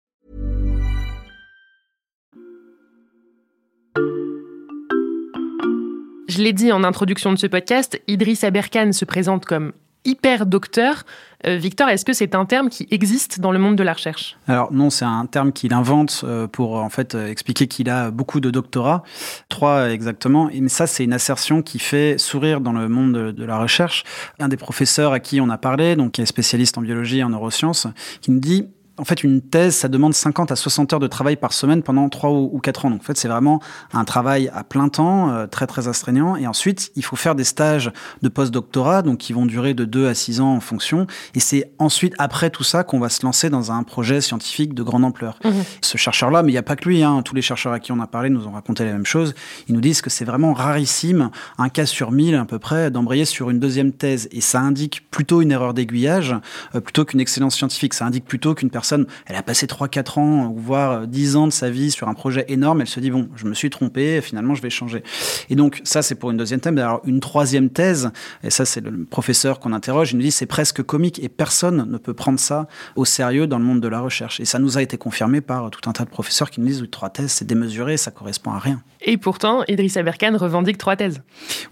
Je 6.29 6.43
l'ai 6.43 6.53
dit 6.53 6.71
en 6.71 6.85
introduction 6.85 7.33
de 7.33 7.39
ce 7.39 7.49
podcast, 7.49 8.01
Idriss 8.07 8.45
Aberkan 8.45 8.93
se 8.93 9.05
présente 9.05 9.45
comme 9.47 9.73
hyper 10.07 10.47
docteur. 10.47 11.05
Euh, 11.47 11.57
Victor, 11.57 11.89
est-ce 11.89 12.05
que 12.05 12.13
c'est 12.13 12.35
un 12.35 12.47
terme 12.47 12.71
qui 12.71 12.87
existe 12.91 13.41
dans 13.41 13.53
le 13.53 13.59
monde 13.59 13.77
de 13.77 13.83
la 13.83 13.93
recherche? 13.93 14.37
Alors 14.49 14.73
non, 14.73 14.89
c'est 14.91 15.05
un 15.05 15.27
terme 15.27 15.53
qu'il 15.53 15.75
invente 15.75 16.23
euh, 16.25 16.47
pour 16.47 16.77
en 16.77 16.89
fait 16.89 17.15
euh, 17.15 17.29
expliquer 17.29 17.67
qu'il 17.67 17.91
a 17.91 18.11
beaucoup 18.11 18.41
de 18.41 18.51
doctorats, 18.51 19.03
trois 19.49 19.91
exactement. 19.91 20.49
Mais 20.53 20.69
ça, 20.69 20.87
c'est 20.87 21.05
une 21.05 21.13
assertion 21.13 21.63
qui 21.63 21.79
fait 21.79 22.19
sourire 22.19 22.61
dans 22.61 22.73
le 22.73 22.89
monde 22.89 23.13
de, 23.13 23.31
de, 23.33 23.45
la 23.45 23.59
recherche. 23.59 24.05
Un 24.39 24.49
des 24.49 24.57
professeurs 24.57 25.13
à 25.13 25.21
qui 25.21 25.41
on 25.41 25.51
a 25.51 25.59
parlé, 25.59 25.97
donc 25.97 26.13
qui 26.13 26.23
est 26.23 26.27
spécialiste 26.27 26.79
en 26.79 26.81
biologie 26.81 27.19
et 27.19 27.25
en 27.25 27.31
neurosciences, 27.31 27.87
qui 28.23 28.31
nous 28.31 28.41
dit 28.41 28.67
en 28.99 29.05
fait, 29.05 29.23
une 29.23 29.43
thèse, 29.43 29.77
ça 29.77 29.89
demande 29.89 30.15
50 30.15 30.51
à 30.53 30.57
60 30.57 30.95
heures 30.95 31.01
de 31.01 31.07
travail 31.07 31.37
par 31.37 31.53
semaine 31.53 31.83
pendant 31.83 32.09
3 32.09 32.31
ou 32.31 32.59
4 32.59 32.87
ans. 32.87 32.91
Donc, 32.91 33.01
en 33.01 33.05
fait, 33.05 33.17
c'est 33.17 33.29
vraiment 33.29 33.61
un 33.93 34.05
travail 34.05 34.51
à 34.55 34.65
plein 34.65 34.89
temps, 34.89 35.31
euh, 35.31 35.47
très, 35.47 35.67
très 35.67 35.87
astreignant. 35.87 36.37
Et 36.37 36.47
ensuite, 36.47 36.93
il 36.97 37.05
faut 37.05 37.17
faire 37.17 37.35
des 37.35 37.45
stages 37.45 37.93
de 38.23 38.29
post-doctorat, 38.29 39.03
donc 39.03 39.19
qui 39.19 39.35
vont 39.35 39.45
durer 39.45 39.75
de 39.75 39.85
2 39.85 40.09
à 40.09 40.15
6 40.15 40.41
ans 40.41 40.55
en 40.55 40.61
fonction. 40.61 41.07
Et 41.35 41.41
c'est 41.41 41.71
ensuite, 41.79 42.15
après 42.19 42.49
tout 42.49 42.65
ça, 42.65 42.85
qu'on 42.85 42.99
va 42.99 43.11
se 43.11 43.25
lancer 43.25 43.51
dans 43.51 43.71
un 43.71 43.83
projet 43.83 44.23
scientifique 44.23 44.73
de 44.73 44.83
grande 44.83 45.05
ampleur. 45.05 45.39
Mmh. 45.45 45.51
Ce 45.83 45.99
chercheur-là, 45.99 46.43
mais 46.43 46.51
il 46.51 46.55
n'y 46.55 46.59
a 46.59 46.63
pas 46.63 46.77
que 46.77 46.89
lui, 46.89 47.03
hein, 47.03 47.21
tous 47.23 47.35
les 47.35 47.43
chercheurs 47.43 47.75
à 47.75 47.81
qui 47.81 47.93
on 47.93 48.01
a 48.01 48.07
parlé 48.07 48.31
nous 48.31 48.47
ont 48.47 48.53
raconté 48.53 48.85
la 48.85 48.93
même 48.93 49.07
chose. 49.07 49.35
Ils 49.69 49.75
nous 49.75 49.83
disent 49.83 50.01
que 50.01 50.11
c'est 50.11 50.25
vraiment 50.25 50.55
rarissime, 50.55 51.31
un 51.59 51.69
cas 51.69 51.87
sur 51.87 52.13
1000 52.13 52.35
à 52.37 52.45
peu 52.47 52.59
près, 52.59 52.91
d'embrayer 52.91 53.27
sur 53.27 53.51
une 53.51 53.61
deuxième 53.61 53.93
thèse. 53.93 54.29
Et 54.33 54.41
ça 54.41 54.61
indique 54.61 55.11
plutôt 55.11 55.43
une 55.43 55.53
erreur 55.53 55.75
d'aiguillage, 55.75 56.35
euh, 56.75 56.81
plutôt 56.81 57.05
qu'une 57.05 57.21
excellence 57.21 57.57
scientifique. 57.57 57.93
Ça 57.93 58.07
indique 58.07 58.25
plutôt 58.25 58.55
qu'une 58.55 58.71
personne 58.71 58.86
personne, 58.87 59.07
elle 59.27 59.35
a 59.35 59.43
passé 59.43 59.67
3-4 59.67 60.21
ans, 60.21 60.55
voire 60.57 61.09
10 61.09 61.37
ans 61.37 61.47
de 61.47 61.53
sa 61.53 61.71
vie 61.71 61.91
sur 61.91 62.09
un 62.09 62.15
projet 62.15 62.45
énorme, 62.49 62.83
elle 62.83 62.87
se 62.87 63.01
dit, 63.01 63.11
bon, 63.11 63.29
je 63.35 63.47
me 63.47 63.55
suis 63.55 63.69
trompé, 63.69 64.21
finalement, 64.21 64.55
je 64.55 64.63
vais 64.63 64.71
changer. 64.71 65.03
Et 65.51 65.57
donc, 65.57 65.81
ça, 65.83 66.03
c'est 66.03 66.15
pour 66.15 66.31
une 66.31 66.37
deuxième 66.37 66.61
thèse. 66.61 66.73
Alors, 66.79 67.01
une 67.05 67.19
troisième 67.21 67.69
thèse, 67.69 68.11
et 68.45 68.51
ça, 68.51 68.65
c'est 68.65 68.81
le 68.81 69.05
professeur 69.05 69.59
qu'on 69.59 69.73
interroge, 69.73 70.13
il 70.13 70.17
nous 70.19 70.23
dit, 70.23 70.31
c'est 70.31 70.47
presque 70.47 70.83
comique 70.83 71.23
et 71.23 71.29
personne 71.29 71.91
ne 71.91 71.99
peut 71.99 72.15
prendre 72.15 72.39
ça 72.39 72.69
au 72.95 73.05
sérieux 73.05 73.47
dans 73.47 73.59
le 73.59 73.65
monde 73.65 73.81
de 73.81 73.89
la 73.89 74.01
recherche. 74.01 74.39
Et 74.39 74.45
ça 74.45 74.59
nous 74.59 74.79
a 74.79 74.83
été 74.83 74.97
confirmé 74.97 75.41
par 75.41 75.71
tout 75.71 75.89
un 75.91 75.93
tas 75.93 76.05
de 76.05 76.11
professeurs 76.11 76.51
qui 76.51 76.61
nous 76.61 76.69
disent, 76.69 76.83
oui, 76.83 76.89
trois 76.89 77.11
thèses, 77.11 77.33
c'est 77.33 77.45
démesuré, 77.45 77.97
ça 77.97 78.13
correspond 78.13 78.53
à 78.53 78.59
rien. 78.59 78.83
Et 79.03 79.19
pourtant, 79.19 79.63
Idriss 79.69 79.97
Aberkan 79.97 80.37
revendique 80.37 80.79
trois 80.79 80.97
thèses. 80.97 81.23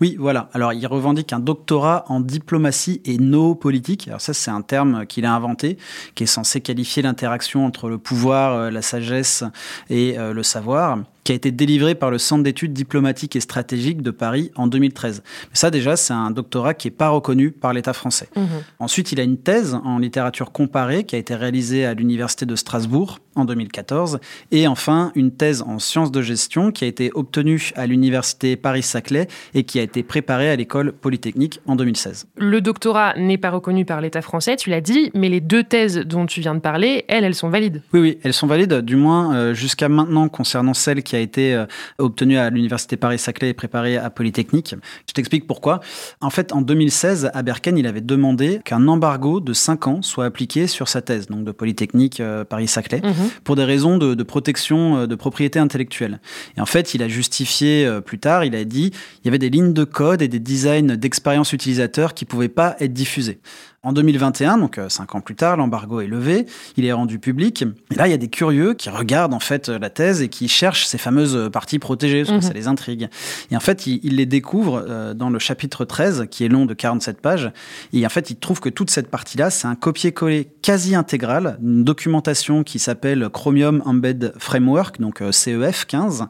Oui, 0.01 0.17
voilà. 0.19 0.51
Alors, 0.53 0.73
il 0.73 0.87
revendique 0.87 1.33
un 1.33 1.41
doctorat 1.41 2.05
en 2.09 2.21
diplomatie 2.21 3.01
et 3.05 3.19
politique. 3.61 4.09
Alors 4.09 4.21
ça, 4.21 4.33
c'est 4.35 4.51
un 4.51 4.63
terme 4.63 5.07
qu'il 5.07 5.25
a 5.25 5.35
inventé, 5.35 5.79
qui 6.15 6.25
est 6.25 6.27
censé 6.27 6.61
qualifier 6.61 7.03
l'interaction 7.05 7.65
entre 7.65 7.89
le 7.89 7.99
pouvoir, 7.99 8.55
euh, 8.55 8.71
la 8.71 8.83
sagesse 8.83 9.45
et 9.91 10.19
euh, 10.19 10.33
le 10.33 10.43
savoir 10.43 10.99
qui 11.25 11.33
a 11.33 11.35
été 11.35 11.51
délivré 11.51 11.95
par 11.95 12.11
le 12.11 12.19
Centre 12.19 12.43
d'études 12.43 12.75
diplomatiques 12.75 13.35
et 13.35 13.41
stratégiques 13.41 14.03
de 14.03 14.11
Paris 14.11 14.53
en 14.57 14.67
2013. 14.67 15.23
Mais 15.25 15.57
ça, 15.57 15.71
déjà, 15.71 15.97
c'est 15.97 16.13
un 16.13 16.31
doctorat 16.31 16.75
qui 16.75 16.89
n'est 16.89 16.95
pas 16.95 17.09
reconnu 17.09 17.51
par 17.51 17.73
l'État 17.73 17.95
français. 17.95 18.29
Mhm. 18.37 18.47
Ensuite, 18.79 19.11
il 19.11 19.21
a 19.21 19.23
une 19.23 19.39
thèse 19.39 19.75
en 19.85 19.99
littérature 19.99 20.53
comparée 20.53 21.05
qui 21.05 21.17
a 21.17 21.19
été 21.19 21.35
réalisée 21.35 21.87
à 21.87 21.95
l'Université 21.95 22.45
de 22.45 22.55
Strasbourg 22.57 23.21
en 23.37 23.45
2014. 23.45 24.19
Et 24.51 24.67
enfin, 24.67 25.13
une 25.15 25.31
thèse 25.31 25.63
en 25.63 25.79
sciences 25.79 26.11
de 26.11 26.23
gestion 26.23 26.71
qui 26.71 26.85
a 26.85 26.87
été 26.87 27.11
obtenue 27.15 27.73
à 27.77 27.87
l'Université 27.87 28.57
Paris-Saclay 28.57 29.29
et 29.55 29.65
qui 29.65 29.79
a 29.79 29.83
été 29.83 30.03
préparée 30.03 30.51
à 30.51 30.57
l'école 30.57 30.93
polytechnique 30.93 31.61
en 31.67 31.77
2016. 31.77 32.27
Le 32.37 32.61
doctorat 32.61 33.15
n'est 33.17 33.39
pas 33.39 33.51
reconnu 33.51 33.85
par 33.85 34.01
l'État 34.01 34.23
français, 34.23 34.57
tu 34.57 34.71
l'as 34.71 34.81
dit, 34.81 35.11
mais 35.15 35.29
les 35.29 35.41
deux 35.41 35.65
thèses 35.65 35.99
dont 35.99 36.27
tu 36.27 36.41
viens 36.41 36.55
de 36.55 36.61
parler, 36.61 37.05
elles, 37.09 37.25
elles 37.25 37.35
sont 37.35 37.49
valides. 37.49 37.83
Oui, 37.93 38.01
oui, 38.01 38.19
elles 38.23 38.33
sont 38.33 38.47
valides, 38.47 38.81
du 38.81 38.97
moins 38.97 39.35
euh, 39.35 39.55
jusqu'à 39.55 39.89
maintenant 39.89 40.29
concernant 40.29 40.75
celle 40.75 41.03
qui 41.03 41.17
a 41.17 41.21
été 41.21 41.55
euh, 41.55 41.67
obtenue 41.99 42.39
à 42.39 42.51
l'Université 42.51 42.97
Paris-Saclay 42.97 43.51
et 43.51 43.55
préparée 43.55 43.97
à 43.97 44.11
Polytechnique. 44.11 44.75
Je 45.09 45.13
t'explique 45.13 45.47
pourquoi. 45.47 45.81
En 46.21 46.31
fait, 46.31 46.53
en 46.53 46.61
2016, 46.61 47.31
Aberken, 47.35 47.77
il 47.79 47.87
avait 47.87 48.01
demandé 48.01 48.61
qu'un 48.65 48.87
embargo 48.89 49.41
de 49.41 49.53
5 49.53 49.87
ans 49.87 50.03
soit 50.03 50.25
appliqué 50.25 50.67
sur 50.67 50.89
sa 50.89 51.03
thèse, 51.03 51.27
donc 51.29 51.45
de 51.45 51.53
Polytechnique 51.53 52.21
euh, 52.21 52.45
Paris-Saclay, 52.45 53.01
mhm. 53.03 53.24
Pour 53.45 53.57
des 53.57 53.65
raisons 53.65 53.99
de, 53.99 54.23
protection 54.23 55.07
de 55.07 55.15
propriété 55.15 55.59
intellectuelle. 55.59 56.21
Et 56.57 56.61
en 56.61 56.67
fait, 56.67 56.95
il 56.95 57.03
a 57.03 57.09
justifié 57.09 57.89
plus 58.05 58.19
tard, 58.19 58.45
il 58.45 58.55
a 58.55 58.65
dit, 58.65 58.93
il 59.23 59.27
y 59.27 59.29
avait 59.29 59.39
des 59.39 59.51
lignes 59.51 59.73
de 59.73 59.85
code 59.85 60.23
et 60.23 60.29
des 60.29 60.41
designs 60.41 60.97
d'expérience 60.97 61.53
utilisateur 61.53 62.15
qui 62.15 62.25
pouvaient 62.25 62.49
pas 62.49 62.77
être 62.81 62.93
diffusés. 62.93 63.41
En 63.85 63.93
2021, 63.93 64.57
donc 64.57 64.79
euh, 64.79 64.89
cinq 64.89 65.15
ans 65.15 65.21
plus 65.21 65.35
tard, 65.35 65.59
l'embargo 65.59 66.01
est 66.01 66.07
levé, 66.07 66.47
il 66.79 66.87
est 66.87 66.93
rendu 66.93 67.19
public. 67.19 67.65
Et 67.93 67.97
là, 67.97 68.09
il 68.09 68.11
y 68.11 68.15
a 68.15 68.19
des 68.19 68.29
curieux 68.29 68.73
qui 68.73 68.89
regardent 68.89 69.35
en 69.35 69.41
fait 69.41 69.69
la 69.69 69.91
thèse 69.91 70.23
et 70.23 70.29
qui 70.29 70.49
cherchent 70.49 70.87
ces 70.87 70.97
fameuses 70.97 71.51
parties 71.53 71.79
protégées, 71.79 72.25
parce 72.25 72.31
que 72.31 72.37
mhm. 72.37 72.49
ça 72.49 72.55
les 72.55 72.67
intrigue. 72.67 73.09
Et 73.51 73.57
en 73.57 73.61
fait, 73.61 73.87
ils, 73.87 74.17
les 74.17 74.25
découvrent 74.25 74.83
euh, 74.89 75.13
dans 75.13 75.29
le 75.29 75.39
chapitre 75.39 75.85
13, 75.85 76.29
qui 76.31 76.45
est 76.45 76.49
long 76.49 76.65
de 76.65 76.73
47 76.73 77.21
pages. 77.21 77.53
Et 77.93 78.07
en 78.07 78.09
fait, 78.09 78.31
ils 78.31 78.37
trouvent 78.37 78.61
que 78.61 78.71
toute 78.71 78.89
cette 78.89 79.11
partie-là, 79.11 79.51
c'est 79.51 79.67
un 79.67 79.75
copier-coller 79.75 80.49
quasi 80.63 80.95
intégral 80.95 81.59
d'une 81.61 81.85
documentation 81.85 82.65
qui 82.65 82.79
s'appelle 82.79 83.29
Chromium 83.31 83.83
Embed 83.85 84.33
Framework, 84.39 84.99
donc 84.99 85.21
euh, 85.21 85.31
CEF 85.31 85.85
15, 85.85 86.25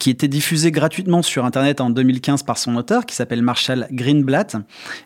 qui 0.00 0.10
était 0.10 0.26
diffusée 0.26 0.72
gratuitement 0.72 1.22
sur 1.22 1.44
Internet 1.44 1.80
en 1.80 1.90
2015 1.90 2.42
par 2.42 2.58
son 2.58 2.74
auteur, 2.74 3.06
qui 3.06 3.14
s'appelle 3.14 3.42
Marshall 3.42 3.86
Greenblatt. 3.92 4.56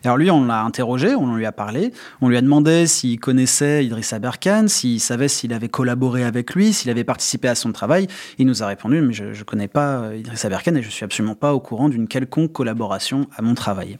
Alors 0.03 0.17
lui, 0.17 0.31
on 0.31 0.45
l'a 0.45 0.63
interrogé, 0.63 1.13
on 1.13 1.35
lui 1.35 1.45
a 1.45 1.51
parlé. 1.51 1.90
On 2.21 2.29
lui 2.29 2.37
a 2.37 2.41
demandé 2.41 2.87
s'il 2.87 3.19
connaissait 3.19 3.85
Idriss 3.85 4.13
Aberkan, 4.13 4.67
s'il 4.67 4.99
savait 4.99 5.27
s'il 5.27 5.53
avait 5.53 5.69
collaboré 5.69 6.23
avec 6.23 6.53
lui, 6.53 6.73
s'il 6.73 6.89
avait 6.89 7.03
participé 7.03 7.47
à 7.47 7.55
son 7.55 7.71
travail. 7.71 8.07
Il 8.37 8.47
nous 8.47 8.63
a 8.63 8.67
répondu, 8.67 9.01
mais 9.01 9.13
je 9.13 9.25
ne 9.25 9.43
connais 9.43 9.67
pas 9.67 9.97
euh, 9.97 10.17
Idriss 10.17 10.45
Aberkan 10.45 10.75
et 10.75 10.81
je 10.81 10.89
suis 10.89 11.03
absolument 11.03 11.35
pas 11.35 11.53
au 11.53 11.59
courant 11.59 11.89
d'une 11.89 12.07
quelconque 12.07 12.51
collaboration 12.51 13.27
à 13.35 13.41
mon 13.41 13.55
travail. 13.55 13.97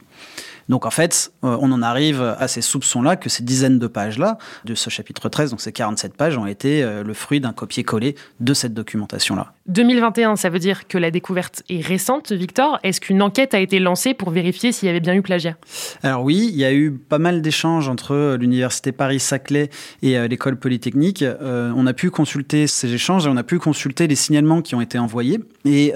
Donc 0.68 0.86
en 0.86 0.90
fait, 0.90 1.32
euh, 1.44 1.56
on 1.60 1.72
en 1.72 1.82
arrive 1.82 2.22
à 2.22 2.48
ces 2.48 2.62
soupçons-là 2.62 3.16
que 3.16 3.28
ces 3.28 3.42
dizaines 3.42 3.78
de 3.78 3.86
pages-là, 3.86 4.38
de 4.64 4.74
ce 4.74 4.90
chapitre 4.90 5.28
13, 5.28 5.50
donc 5.50 5.60
ces 5.60 5.72
47 5.72 6.14
pages, 6.16 6.38
ont 6.38 6.46
été 6.46 6.82
euh, 6.82 7.02
le 7.02 7.14
fruit 7.14 7.40
d'un 7.40 7.52
copier-coller 7.52 8.14
de 8.40 8.54
cette 8.54 8.74
documentation-là. 8.74 9.52
2021, 9.68 10.36
ça 10.36 10.48
veut 10.48 10.58
dire 10.58 10.88
que 10.88 10.98
la 10.98 11.10
découverte 11.10 11.62
est 11.68 11.80
récente, 11.80 12.32
Victor. 12.32 12.78
Est-ce 12.82 13.00
qu'une 13.00 13.22
enquête 13.22 13.54
a 13.54 13.60
été 13.60 13.78
lancée 13.78 14.14
pour 14.14 14.30
vérifier 14.30 14.72
s'il 14.72 14.86
y 14.86 14.90
avait 14.90 15.00
bien 15.00 15.14
eu 15.14 15.22
plagiat? 15.22 15.56
Alors 16.02 16.24
oui, 16.24 16.48
il 16.52 16.58
y 16.58 16.64
a 16.64 16.72
eu 16.72 16.92
pas 16.92 17.18
mal 17.18 17.42
d'échanges 17.42 17.88
entre 17.88 18.12
euh, 18.12 18.36
l'université 18.36 18.92
Paris-Saclay 18.92 19.70
et 20.02 20.28
l'école 20.28 20.56
polytechnique. 20.56 21.24
on 21.42 21.86
a 21.86 21.92
pu 21.92 22.10
consulter 22.10 22.66
ces 22.66 22.92
échanges 22.92 23.26
et 23.26 23.28
on 23.28 23.36
a 23.36 23.42
pu 23.42 23.58
consulter 23.58 24.06
les 24.06 24.14
signalements 24.14 24.62
qui 24.62 24.74
ont 24.74 24.80
été 24.80 24.98
envoyés 24.98 25.40
et 25.64 25.92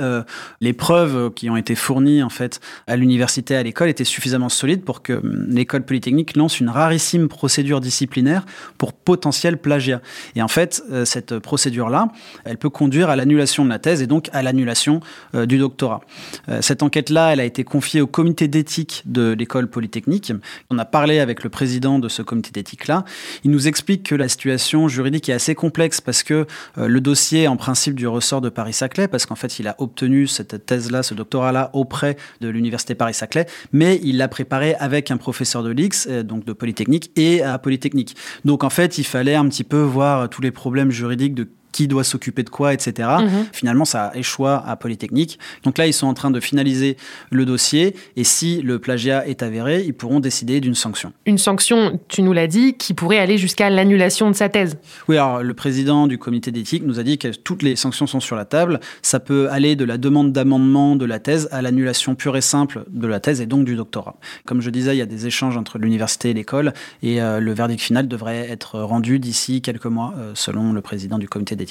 les 0.61 0.73
preuves 0.73 1.33
qui 1.35 1.51
ont 1.51 1.57
été 1.57 1.75
fournies 1.75 2.23
en 2.23 2.29
fait 2.29 2.61
à 2.87 2.97
l'université, 2.97 3.57
à 3.57 3.63
l'école 3.63 3.89
étaient 3.89 4.05
suffisamment 4.05 4.49
solide 4.49 4.85
pour 4.85 5.03
que 5.03 5.15
hum, 5.15 5.47
l'école 5.49 5.85
polytechnique 5.85 6.37
lance 6.37 6.61
une 6.61 6.69
rarissime 6.69 7.29
procédure 7.29 7.81
disciplinaire 7.81 8.45
pour 8.79 8.93
potentiel 8.93 9.59
plagiat. 9.59 10.01
Et 10.35 10.43
en 10.43 10.49
fait, 10.49 10.83
euh, 10.91 11.05
cette 11.05 11.39
procédure-là, 11.39 12.09
elle 12.45 12.59
peut 12.59 12.71
conduire 12.71 13.11
à 13.11 13.17
l'annulation 13.17 13.56
de 13.65 13.71
la 13.71 13.79
thèse 13.79 14.03
et 14.03 14.07
donc 14.07 14.29
à 14.33 14.43
l'annulation 14.43 15.01
euh, 15.35 15.47
du 15.47 15.59
doctorat. 15.59 16.01
Euh, 16.49 16.61
cette 16.63 16.83
enquête-là, 16.83 17.33
elle 17.33 17.41
a 17.41 17.45
été 17.45 17.65
confiée 17.65 18.01
au 18.01 18.07
comité 18.07 18.49
d'éthique 18.49 19.03
de 19.07 19.33
l'école 19.33 19.69
polytechnique. 19.69 20.33
On 20.71 20.79
a 20.79 20.85
parlé 20.85 21.19
avec 21.19 21.45
le 21.45 21.51
président 21.51 21.99
de 21.99 22.09
ce 22.09 22.23
comité 22.23 22.51
d'éthique-là. 22.53 23.05
Il 23.45 23.51
nous 23.51 23.69
explique 23.69 24.03
que 24.03 24.15
la 24.15 24.29
situation 24.29 24.89
juridique 24.89 25.29
est 25.29 25.33
assez 25.35 25.55
complexe 25.55 26.01
parce 26.01 26.23
que 26.23 26.47
le 26.77 27.01
dossier 27.01 27.45
est 27.45 27.49
en 27.49 27.57
principe 27.57 27.95
du 27.95 28.07
ressort 28.07 28.41
de 28.41 28.49
Paris-Saclay, 28.49 29.09
parce 29.09 29.27
qu'en 29.27 29.35
fait, 29.35 29.59
il 29.59 29.69
a 29.69 29.75
obtenu 29.79 30.27
cette 30.27 30.67
thèse-là, 30.67 31.03
ce 31.03 31.15
doctorat-là, 31.15 31.71
auprès 31.73 32.17
de 32.41 32.49
l'université 32.49 32.95
Paris-Saclay, 32.95 33.47
mais 33.73 34.01
il 34.03 34.17
l'a 34.19 34.29
préparé 34.29 34.75
avec 34.75 35.11
un 35.11 35.17
professeur 35.17 35.63
de 35.63 35.71
l'IX, 35.71 36.07
euh, 36.09 36.23
donc 36.23 36.45
de 36.45 36.53
Polytechnique, 36.53 37.11
et 37.17 37.43
à 37.43 37.59
Polytechnique. 37.59 38.17
Donc 38.45 38.65
en 38.65 38.71
fait, 38.71 38.99
il 38.99 39.05
fallait 39.05 39.35
un 39.35 39.49
petit 39.49 39.65
peu 39.65 39.81
voir 39.81 40.29
tous 40.29 40.43
les 40.43 40.51
problèmes 40.51 40.91
juridiques 40.91 41.35
de 41.35 41.49
qui 41.77 41.89
doit 41.89 42.05
s'occuper 42.05 42.43
de 42.43 42.49
quoi, 42.49 42.73
etc. 42.73 43.07
Mhm. 43.21 43.47
Finalement, 43.53 43.85
ça 43.85 44.11
échoue 44.15 44.47
à 44.47 44.77
Polytechnique. 44.77 45.39
Donc 45.63 45.77
là, 45.77 45.87
ils 45.87 45.93
sont 45.93 46.07
en 46.07 46.15
train 46.15 46.31
de 46.31 46.41
finaliser 46.41 46.97
le 47.31 47.45
dossier 47.45 47.95
et 48.17 48.25
si 48.25 48.63
le 48.63 48.79
plagiat 48.79 49.29
est 49.29 49.43
avéré, 49.43 49.85
ils 49.87 49.93
pourront 49.93 50.19
décider 50.19 50.63
d'une 50.63 50.75
sanction. 50.75 51.13
Une 51.27 51.37
sanction, 51.37 52.01
tu 52.09 52.23
nous 52.23 52.33
l'as 52.33 52.47
dit, 52.47 52.75
qui 52.79 52.95
pourrait 52.95 53.19
aller 53.19 53.37
jusqu'à 53.37 53.69
l'annulation 53.69 54.31
de 54.31 54.35
sa 54.35 54.49
thèse. 54.49 54.79
Oui, 55.07 55.17
alors 55.17 55.43
le 55.43 55.53
président 55.53 56.07
du 56.07 56.17
comité 56.17 56.51
d'éthique 56.51 56.83
nous 56.87 56.99
a 56.99 57.03
dit 57.03 57.19
que 57.19 57.29
toutes 57.29 57.63
les 57.63 57.77
sanctions 57.77 58.07
sont 58.07 58.21
sur 58.21 58.37
la 58.37 58.47
table. 58.47 58.81
Ça 59.03 59.21
peut 59.21 59.51
aller 59.51 59.77
de 59.77 59.85
la 59.85 59.99
demande 59.99 60.33
d'amendement 60.33 60.97
de 60.97 61.05
la 61.05 61.19
thèse 61.19 61.47
à 61.53 61.61
l'annulation 61.61 62.15
pure 62.15 62.39
et 62.39 62.41
simple 62.41 62.85
de 62.89 63.07
la 63.07 63.21
thèse 63.21 63.43
et 63.43 63.47
donc 63.47 63.67
du 63.67 63.77
doctorat. 63.77 64.17
Comme 64.47 64.63
je 64.63 64.71
disais, 64.71 64.95
il 64.95 64.99
y 64.99 65.03
a 65.03 65.07
des 65.07 65.27
échanges 65.27 65.59
entre 65.59 65.77
l'université 65.79 66.31
et 66.31 66.35
l'école 66.35 66.73
et 67.03 67.21
euh, 67.21 67.39
le 67.39 67.53
verdict 67.53 67.83
final 67.83 68.09
devrait 68.09 68.49
être 68.51 68.81
rendu 68.81 69.19
d'ici 69.19 69.61
quelques 69.61 69.85
mois, 69.85 70.15
euh, 70.17 70.33
selon 70.35 70.73
le 70.73 70.81
président 70.81 71.19
du 71.19 71.29
comité 71.29 71.55
d'éthique. 71.55 71.66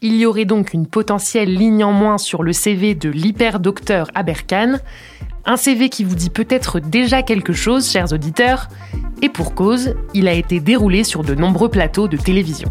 Il 0.00 0.14
y 0.14 0.26
aurait 0.26 0.44
donc 0.44 0.74
une 0.74 0.86
potentielle 0.86 1.52
ligne 1.52 1.82
en 1.82 1.92
moins 1.92 2.18
sur 2.18 2.42
le 2.42 2.52
CV 2.52 2.94
de 2.94 3.08
l'hyperdocteur 3.08 4.08
Aberkan, 4.14 4.78
un 5.44 5.56
CV 5.56 5.88
qui 5.88 6.04
vous 6.04 6.14
dit 6.14 6.30
peut-être 6.30 6.78
déjà 6.78 7.22
quelque 7.22 7.52
chose, 7.52 7.90
chers 7.90 8.12
auditeurs, 8.12 8.68
et 9.22 9.28
pour 9.28 9.54
cause, 9.54 9.94
il 10.14 10.28
a 10.28 10.34
été 10.34 10.60
déroulé 10.60 11.02
sur 11.02 11.24
de 11.24 11.34
nombreux 11.34 11.68
plateaux 11.68 12.06
de 12.06 12.16
télévision. 12.16 12.70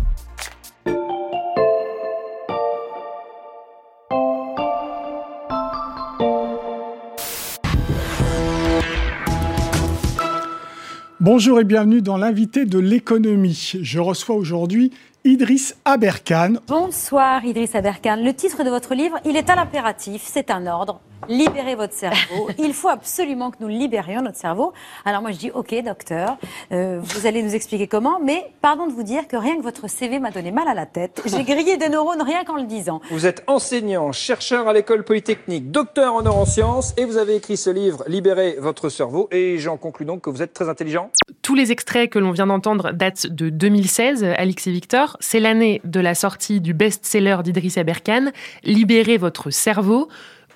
Bonjour 11.19 11.59
et 11.59 11.65
bienvenue 11.65 12.01
dans 12.01 12.15
l'invité 12.15 12.63
de 12.63 12.79
l'économie. 12.79 13.73
Je 13.81 13.99
reçois 13.99 14.35
aujourd'hui 14.35 14.93
Idriss 15.27 15.75
Aberkan. 15.83 16.61
Bonsoir 16.69 17.43
Idriss 17.43 17.75
Aberkan. 17.75 18.15
Le 18.23 18.33
titre 18.33 18.63
de 18.63 18.69
votre 18.69 18.95
livre, 18.95 19.19
il 19.25 19.35
est 19.35 19.49
à 19.49 19.57
l'impératif, 19.57 20.21
c'est 20.25 20.49
un 20.49 20.65
ordre. 20.67 21.01
Libérez 21.29 21.75
votre 21.75 21.93
cerveau. 21.93 22.49
Il 22.57 22.73
faut 22.73 22.89
absolument 22.89 23.51
que 23.51 23.57
nous 23.59 23.67
libérions 23.67 24.21
notre 24.21 24.37
cerveau. 24.37 24.73
Alors 25.05 25.21
moi 25.21 25.31
je 25.31 25.37
dis 25.37 25.51
ok 25.51 25.75
docteur, 25.83 26.37
euh, 26.71 26.99
vous 27.01 27.25
allez 27.27 27.43
nous 27.43 27.53
expliquer 27.55 27.87
comment, 27.87 28.19
mais 28.19 28.51
pardon 28.61 28.87
de 28.87 28.93
vous 28.93 29.03
dire 29.03 29.27
que 29.27 29.35
rien 29.35 29.57
que 29.57 29.61
votre 29.61 29.89
CV 29.89 30.19
m'a 30.19 30.31
donné 30.31 30.51
mal 30.51 30.67
à 30.67 30.73
la 30.73 30.85
tête. 30.85 31.21
J'ai 31.25 31.43
grillé 31.55 31.77
des 31.77 31.89
neurones 31.89 32.21
rien 32.21 32.43
qu'en 32.43 32.55
le 32.55 32.65
disant. 32.65 33.01
Vous 33.11 33.25
êtes 33.25 33.43
enseignant, 33.47 34.11
chercheur 34.11 34.67
à 34.67 34.73
l'école 34.73 35.03
polytechnique, 35.03 35.71
docteur 35.71 36.13
en 36.13 36.21
neurosciences 36.21 36.93
et 36.97 37.05
vous 37.05 37.17
avez 37.17 37.35
écrit 37.35 37.57
ce 37.57 37.69
livre 37.69 38.03
Libérez 38.07 38.57
votre 38.59 38.89
cerveau 38.89 39.27
et 39.31 39.57
j'en 39.57 39.77
conclus 39.77 40.05
donc 40.05 40.21
que 40.21 40.29
vous 40.29 40.41
êtes 40.41 40.53
très 40.53 40.69
intelligent. 40.69 41.11
Tous 41.41 41.55
les 41.55 41.71
extraits 41.71 42.09
que 42.09 42.19
l'on 42.19 42.31
vient 42.31 42.47
d'entendre 42.47 42.91
datent 42.91 43.27
de 43.27 43.49
2016, 43.49 44.23
Alix 44.23 44.67
et 44.67 44.71
Victor. 44.71 45.17
C'est 45.19 45.39
l'année 45.39 45.81
de 45.83 45.99
la 45.99 46.15
sortie 46.15 46.61
du 46.61 46.73
best-seller 46.73 47.37
d'Idriss 47.43 47.77
Aberkan, 47.77 48.31
Libérez 48.63 49.17
votre 49.17 49.49
cerveau. 49.49 50.07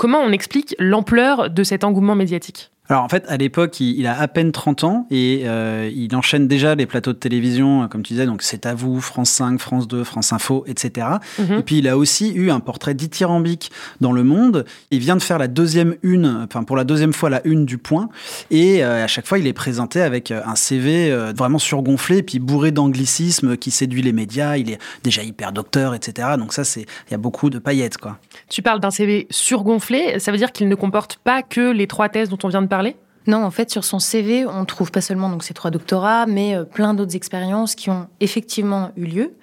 Comment 0.02 0.22
on 0.22 0.32
explique 0.32 0.74
l'ampleur 0.80 1.52
de 1.52 1.64
cet 1.64 1.84
engouement 1.84 2.16
médiatique? 2.16 2.72
Alors 2.92 3.06
en 3.06 3.08
fait, 3.08 3.24
à 3.30 3.38
l'époque, 3.38 3.80
il, 3.80 4.06
a 4.06 4.20
à 4.20 4.28
peine 4.28 4.52
30 4.52 4.84
ans 4.84 5.08
et 5.10 5.44
euh, 5.46 5.90
il 5.96 6.14
enchaîne 6.14 6.50
déjà 6.50 6.76
les 6.76 6.86
plateaux 6.86 7.14
de 7.14 7.18
télévision, 7.18 7.88
comme 7.88 8.04
tu 8.04 8.12
disais, 8.12 8.26
donc 8.26 8.42
c'est 8.42 8.66
à 8.66 8.74
vous, 8.74 9.00
France 9.00 9.30
5, 9.30 9.62
France 9.62 9.88
2, 9.88 10.04
France 10.04 10.34
Info, 10.34 10.66
etc. 10.68 11.08
Mhm. 11.40 11.60
Et 11.60 11.64
puis 11.64 11.78
il 11.78 11.88
a 11.88 11.98
aussi 11.98 12.34
eu 12.34 12.52
un 12.52 12.60
portrait 12.60 12.94
dithyrambique 12.94 13.72
dans 14.02 14.12
le 14.12 14.26
monde. 14.26 14.66
Il 14.92 15.00
vient 15.00 15.16
de 15.16 15.22
faire 15.22 15.38
la 15.38 15.48
deuxième 15.48 15.96
une, 16.04 16.44
enfin 16.44 16.64
pour 16.64 16.76
la 16.76 16.84
deuxième 16.84 17.14
fois 17.14 17.30
la 17.30 17.40
une 17.48 17.66
du 17.66 17.78
Point, 17.78 18.10
et 18.50 18.84
euh, 18.84 19.06
à 19.06 19.08
chaque 19.08 19.26
fois 19.26 19.40
il 19.40 19.48
est 19.48 19.54
présenté 19.54 20.02
avec 20.02 20.30
un 20.32 20.56
CV 20.56 21.14
euh, 21.14 21.32
vraiment 21.34 21.60
surgonflé, 21.60 22.24
puis 22.24 22.40
bourré 22.40 22.72
d'anglicisme 22.72 23.56
qui 23.56 23.72
séduit 23.72 24.02
les 24.02 24.12
médias. 24.12 24.58
Il 24.58 24.70
est 24.70 24.80
déjà 25.02 25.24
hyper 25.24 25.54
docteur, 25.54 25.96
etc. 25.96 26.28
Donc 26.38 26.52
ça, 26.52 26.66
c'est 26.66 26.82
il 26.82 27.12
y 27.12 27.14
a 27.14 27.18
beaucoup 27.18 27.50
de 27.50 27.58
paillettes, 27.58 28.00
quoi. 28.00 28.18
Tu 28.50 28.62
parles 28.62 28.82
d'un 28.82 28.92
CV 28.92 29.28
surgonflé, 29.30 30.20
ça 30.20 30.34
veut 30.34 30.38
dire 30.38 30.52
qu'il 30.52 30.68
ne 30.68 30.76
comporte 30.76 31.22
pas 31.24 31.42
que 31.42 31.72
les 31.72 31.88
trois 31.88 32.10
thèses 32.10 32.28
dont 32.28 32.38
on 32.44 32.50
vient 32.50 32.62
de 32.62 32.68
parler 32.68 32.81
non, 33.28 33.44
en 33.44 33.52
fait, 33.52 33.70
sur 33.70 33.84
son 33.84 34.00
CV, 34.00 34.48
on 34.48 34.66
trouve 34.66 34.92
pas 34.92 35.02
seulement 35.02 35.30
donc 35.30 35.44
trois 35.54 35.70
doctorats, 35.70 36.26
mais 36.26 36.56
euh, 36.56 36.64
plein 36.64 36.94
d'autres 36.94 37.16
expériences 37.16 37.76
qui 37.76 37.90
ont 37.90 38.08
effectivement 38.20 38.92
eu 38.96 39.06
lieu, 39.06 39.34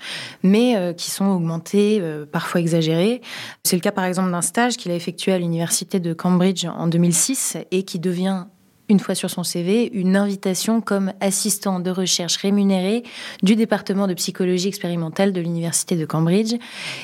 mais 0.43 0.77
euh, 0.77 0.93
qui 0.93 1.11
sont 1.11 1.27
augmentées, 1.27 1.99
euh, 2.01 2.27
parfois 2.27 2.61
exagérées. 2.61 3.21
C'est 3.63 3.77
le 3.77 3.81
cas, 3.81 3.93
par 3.93 4.05
exemple, 4.05 4.33
d'un 4.33 4.43
stage 4.43 4.77
qu'il 4.77 4.91
a 4.91 4.95
effectué 4.95 5.33
à 5.33 5.39
l'université 5.39 6.01
de 6.01 6.13
Cambridge 6.13 6.65
en 6.65 6.89
2006 6.89 7.59
et 7.71 7.85
qui 7.85 8.01
devient 8.01 8.47
une 8.89 9.01
fois 9.01 9.15
sur 9.15 9.31
son 9.31 9.43
CV, 9.43 9.91
une 9.93 10.17
invitation 10.17 10.81
comme 10.81 11.13
assistant 11.21 11.81
de 11.81 11.91
recherche 11.91 12.37
rémunéré 12.37 13.03
du 13.43 13.57
département 13.57 14.07
de 14.07 14.15
psychologie 14.15 14.69
expérimentale 14.69 15.33
de 15.33 15.41
l'Université 15.41 15.97
de 15.97 16.05
Cambridge. 16.07 16.55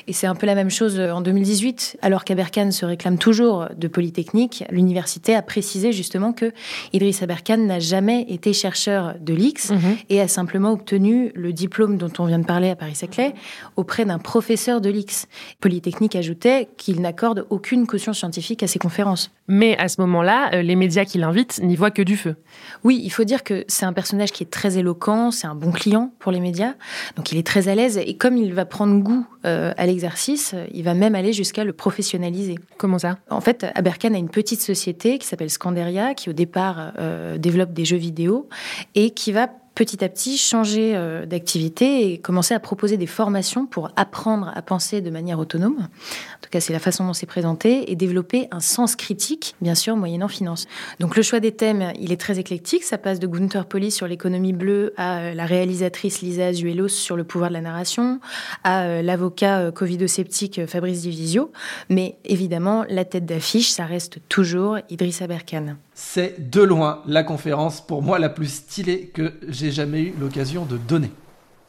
Et 0.07 0.12
c'est 0.12 0.26
un 0.26 0.35
peu 0.35 0.47
la 0.47 0.55
même 0.55 0.71
chose 0.71 0.99
en 0.99 1.21
2018. 1.21 1.99
Alors 2.03 2.25
qu'Aberkan 2.25 2.71
se 2.71 2.85
réclame 2.87 3.19
toujours 3.19 3.67
de 3.76 3.88
Polytechnique, 3.88 4.64
l'université 4.71 5.35
a 5.35 5.43
précisé 5.43 5.93
justement 5.93 6.33
que 6.33 6.53
Idriss 6.93 7.23
Aberkan 7.23 7.59
n'a 7.59 7.81
jamais 7.81 8.23
été 8.29 8.53
chercheur 8.53 9.14
de 9.21 9.35
l'IX 9.35 9.71
Mhm. 9.71 9.97
et 10.11 10.21
a 10.21 10.29
simplement 10.29 10.73
obtenu 10.73 11.33
le 11.35 11.53
diplôme 11.53 11.97
dont 11.97 12.11
on 12.19 12.26
vient 12.26 12.38
de 12.38 12.45
parler 12.47 12.71
à 12.71 12.76
Paris-Saclay 12.76 13.35
auprès 13.76 14.05
d'un 14.05 14.19
professeur 14.19 14.81
de 14.81 14.91
l'IX. 14.91 15.26
Polytechnique 15.61 16.17
ajoutait 16.17 16.69
qu'il 16.76 17.00
n'accorde 17.00 17.47
aucune 17.50 17.87
caution 17.87 18.12
scientifique 18.12 18.62
à 18.62 18.67
ses 18.67 18.79
conférences. 18.79 19.31
Mais 19.49 19.76
à 19.79 19.88
ce 19.88 20.00
moment-là, 20.00 20.50
euh, 20.55 20.62
les 20.62 20.75
médias 20.76 21.05
qui 21.05 21.19
l'invitent 21.19 21.61
n'y 21.75 21.78
voient 21.78 21.90
que 21.90 22.02
du 22.02 22.16
feu. 22.16 22.37
Oui, 22.85 23.00
il 23.02 23.11
faut 23.11 23.25
dire 23.25 23.43
que 23.43 23.64
c'est 23.69 23.85
un 23.85 23.93
personnage 23.93 24.31
qui 24.31 24.45
est 24.45 24.50
très 24.50 24.78
éloquent, 24.78 25.31
c'est 25.31 25.47
un 25.47 25.54
bon 25.54 25.73
client 25.73 26.12
pour 26.21 26.31
les 26.31 26.40
médias, 26.40 26.75
donc 27.16 27.33
il 27.33 27.38
est 27.38 27.47
très 27.47 27.69
à 27.69 27.75
l'aise 27.75 27.99
et 27.99 28.16
comme 28.16 28.37
il 28.37 28.54
va 28.54 28.64
prendre 28.64 29.02
goût 29.02 29.26
euh, 29.45 29.73
à 29.76 29.87
l'exercice, 29.87 30.54
il 30.73 30.85
va 30.85 30.95
même 30.95 31.14
aller 31.14 31.33
jusqu'à 31.33 31.64
le 31.64 31.73
professionnaliser. 31.73 32.54
Comment 32.78 32.99
ça? 32.99 33.19
En 33.28 33.40
fait, 33.40 33.66
Aberkan 33.75 34.14
a 34.14 34.19
une 34.19 34.31
petite 34.31 34.61
société 34.61 35.19
qui 35.19 35.26
s'appelle 35.26 35.50
Scanderia, 35.50 36.14
qui 36.14 36.31
au 36.31 36.33
départ 36.33 36.93
euh, 36.99 37.38
développe 37.38 37.73
des 37.73 37.85
jeux 37.85 37.97
vidéo 37.97 38.49
et 38.95 39.11
qui 39.11 39.33
va 39.33 39.49
petit 39.75 40.04
à 40.04 40.09
petit 40.09 40.38
changer 40.38 40.93
euh, 40.95 41.26
d'activité 41.26 42.12
et 42.12 42.19
commencer 42.19 42.54
à 42.54 42.61
proposer 42.61 42.97
des 42.97 43.07
formations 43.07 43.66
pour 43.66 43.90
apprendre 43.97 44.52
à 44.54 44.62
penser 44.62 45.00
de 45.00 45.11
manière 45.11 45.38
autonome. 45.38 45.78
En 45.78 46.40
tout 46.40 46.50
cas, 46.50 46.61
c'est 46.61 46.73
la 46.73 46.78
façon 46.78 47.04
dont 47.07 47.12
c'est 47.12 47.26
présenté 47.26 47.90
et 47.90 47.97
développer 47.97 48.47
un 48.52 48.61
sens 48.61 48.95
critique, 48.95 49.57
bien 49.61 49.75
sûr, 49.75 49.97
moyennant 49.97 50.28
finance. 50.28 50.66
Donc 51.00 51.16
le 51.16 51.23
choix 51.23 51.40
des 51.40 51.52
thèmes, 51.52 51.93
il 51.99 52.12
est 52.12 52.21
très 52.21 52.38
éclectique. 52.38 52.85
Ça 52.85 52.99
passe 52.99 53.19
de 53.19 53.26
Gunther 53.26 53.66
Poli 53.66 53.90
sur 53.90 54.07
l'économie 54.07 54.52
bleue 54.52 54.95
à 54.97 55.19
euh, 55.19 55.35
la 55.35 55.47
réalisatrice 55.47 56.21
Lisa 56.21 56.47
Azuelos 56.47 56.88
sur 56.88 57.16
le 57.16 57.25
pouvoir 57.25 57.50
de 57.50 57.54
la 57.54 57.61
narration, 57.61 58.21
à 58.62 58.85
euh, 58.85 59.02
l'avocat 59.02 59.73
covido-sceptique 59.73 60.66
Fabrice 60.66 61.02
Divisio. 61.02 61.50
Mais 61.88 62.16
évidemment, 62.25 62.85
la 62.88 63.04
tête 63.04 63.26
d'affiche, 63.26 63.71
ça 63.71 63.87
reste 63.87 64.19
toujours 64.28 64.78
Idriss 64.88 65.21
Aberkan. 65.23 65.76
C'est 65.95 66.50
de 66.50 66.61
loin 66.61 67.02
la 67.07 67.23
conférence 67.23 67.81
pour 67.81 68.02
moi 68.02 68.19
la 68.19 68.28
plus 68.28 68.52
stylée 68.52 69.12
que 69.14 69.35
j'ai 69.47 69.63
jamais 69.71 70.02
eu 70.02 70.14
l'occasion 70.18 70.64
de 70.64 70.76
donner. 70.76 71.11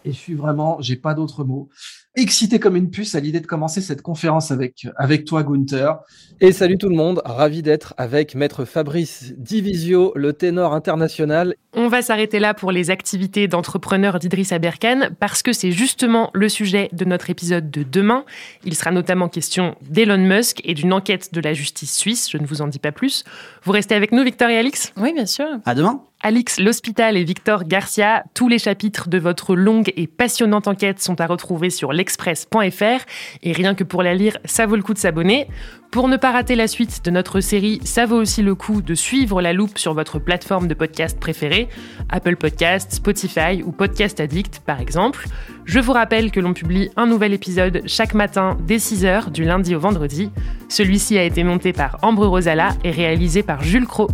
Et 0.06 0.12
je 0.12 0.18
suis 0.18 0.36
vraiment, 0.36 0.78
j'ai 0.82 0.96
pas 0.96 1.16
d'autres 1.16 1.44
mots, 1.44 1.68
excité 2.16 2.60
comme 2.60 2.75
une 2.75 2.92
puce 2.92 3.16
à 3.16 3.20
l'idée 3.20 3.40
de 3.40 3.48
commencer 3.48 3.82
cette 3.82 4.04
conférence 4.04 4.52
avec, 4.52 4.88
avec 4.98 5.25
toi, 5.25 5.44
Gunther. 5.44 5.98
Et 6.40 6.52
salut 6.52 6.78
tout 6.78 6.90
le 6.90 6.96
monde, 6.96 7.22
ravi 7.25 7.64
d'être 7.64 7.96
avec 7.98 8.36
maître 8.36 8.66
Fabrice 8.66 9.34
Divisio, 9.38 10.14
le 10.16 10.34
ténor 10.34 10.74
international. 10.74 11.56
On 11.74 11.88
va 11.88 12.04
s'arrêter 12.04 12.40
là 12.40 12.54
pour 12.54 12.72
les 12.72 12.92
activités 12.92 13.48
d'entrepreneur 13.48 14.20
d'Idriss 14.20 14.52
Aberkan 14.52 15.10
parce 15.20 15.42
que 15.42 15.54
c'est 15.54 15.72
justement 15.72 16.30
le 16.34 16.50
sujet 16.50 16.90
de 16.94 17.04
notre 17.04 17.32
épisode 17.32 17.72
de 17.72 17.82
demain. 17.82 18.25
Il 18.64 18.75
sera 18.75 18.92
notamment 18.92 19.28
question 19.28 19.75
d'Elon 19.82 20.20
Musk 20.20 20.62
et 20.64 20.75
d'une 20.75 20.94
enquête 20.94 21.34
de 21.34 21.42
la 21.42 21.54
justice 21.54 21.98
suisse, 21.98 22.30
je 22.30 22.38
ne 22.38 22.46
vous 22.46 22.62
en 22.62 22.68
dis 22.68 22.80
pas 22.80 22.92
plus. 22.92 23.24
Vous 23.64 23.72
restez 23.72 23.96
avec 23.96 24.12
nous, 24.12 24.24
Victor 24.24 24.50
et 24.50 24.58
Alix 24.58 24.94
Oui, 24.98 25.14
bien 25.14 25.25
sûr. 25.25 25.48
À 25.66 25.74
demain. 25.74 26.02
Alix 26.22 26.60
L'Hospital 26.60 27.18
et 27.18 27.24
Victor 27.24 27.66
Garcia, 27.66 28.24
tous 28.34 28.48
les 28.48 28.58
chapitres 28.58 29.10
de 29.10 29.20
votre 29.20 29.56
longue 29.56 29.94
et 29.96 30.08
passionnante 30.08 30.68
enquête 30.68 31.00
sont 31.00 31.22
à 31.22 31.28
retrouver 31.28 31.70
sur 31.70 31.94
l'express.fr 31.94 33.06
et 33.44 33.52
rien 33.52 33.76
que 33.76 33.84
pour 33.84 34.02
la 34.02 34.16
lire, 34.16 34.38
ça 34.44 34.66
vaut 34.66 34.76
le 34.76 34.82
coup 34.82 34.94
de 34.94 35.00
s'abonner. 35.00 35.48
Pour 35.92 36.08
ne 36.08 36.18
pas 36.18 36.32
rater 36.32 36.56
la 36.56 36.68
suite 36.68 37.06
de 37.06 37.12
notre 37.12 37.42
série, 37.42 37.80
ça 37.84 38.06
vaut 38.06 38.18
aussi 38.18 38.42
le 38.42 38.56
coup 38.56 38.82
de 38.82 38.96
suivre 38.96 39.42
la 39.42 39.54
loupe 39.54 39.78
sur 39.78 39.94
votre 39.94 40.18
plateforme 40.18 40.68
de 40.68 40.74
podcast 40.74 41.20
préférée, 41.20 41.70
Apple 42.10 42.38
Podcast, 42.38 42.94
Spotify 42.94 43.62
ou 43.64 43.72
Podcast 43.72 44.20
Addict 44.20 44.62
par 44.66 44.82
exemple. 44.82 45.28
Je 45.66 45.80
vous 45.80 45.94
rappelle 45.94 46.32
que 46.32 46.40
l'on 46.40 46.54
publie 46.54 46.90
un 46.96 47.06
nouvel 47.06 47.34
épisode 47.34 47.82
chaque 47.86 48.14
matin 48.14 48.58
dès 48.62 48.78
6h 48.78 49.32
du 49.32 49.44
lundi 49.44 49.75
au 49.75 49.80
vendredi. 49.80 50.32
Celui-ci 50.70 51.18
a 51.18 51.24
été 51.24 51.44
monté 51.44 51.72
par 51.72 52.00
Ambre 52.01 52.25
Rosala 52.25 52.70
et 52.84 52.92
réalisé 52.92 53.44
par 53.44 53.62
Jules 53.62 53.88
Cro. 53.88 54.10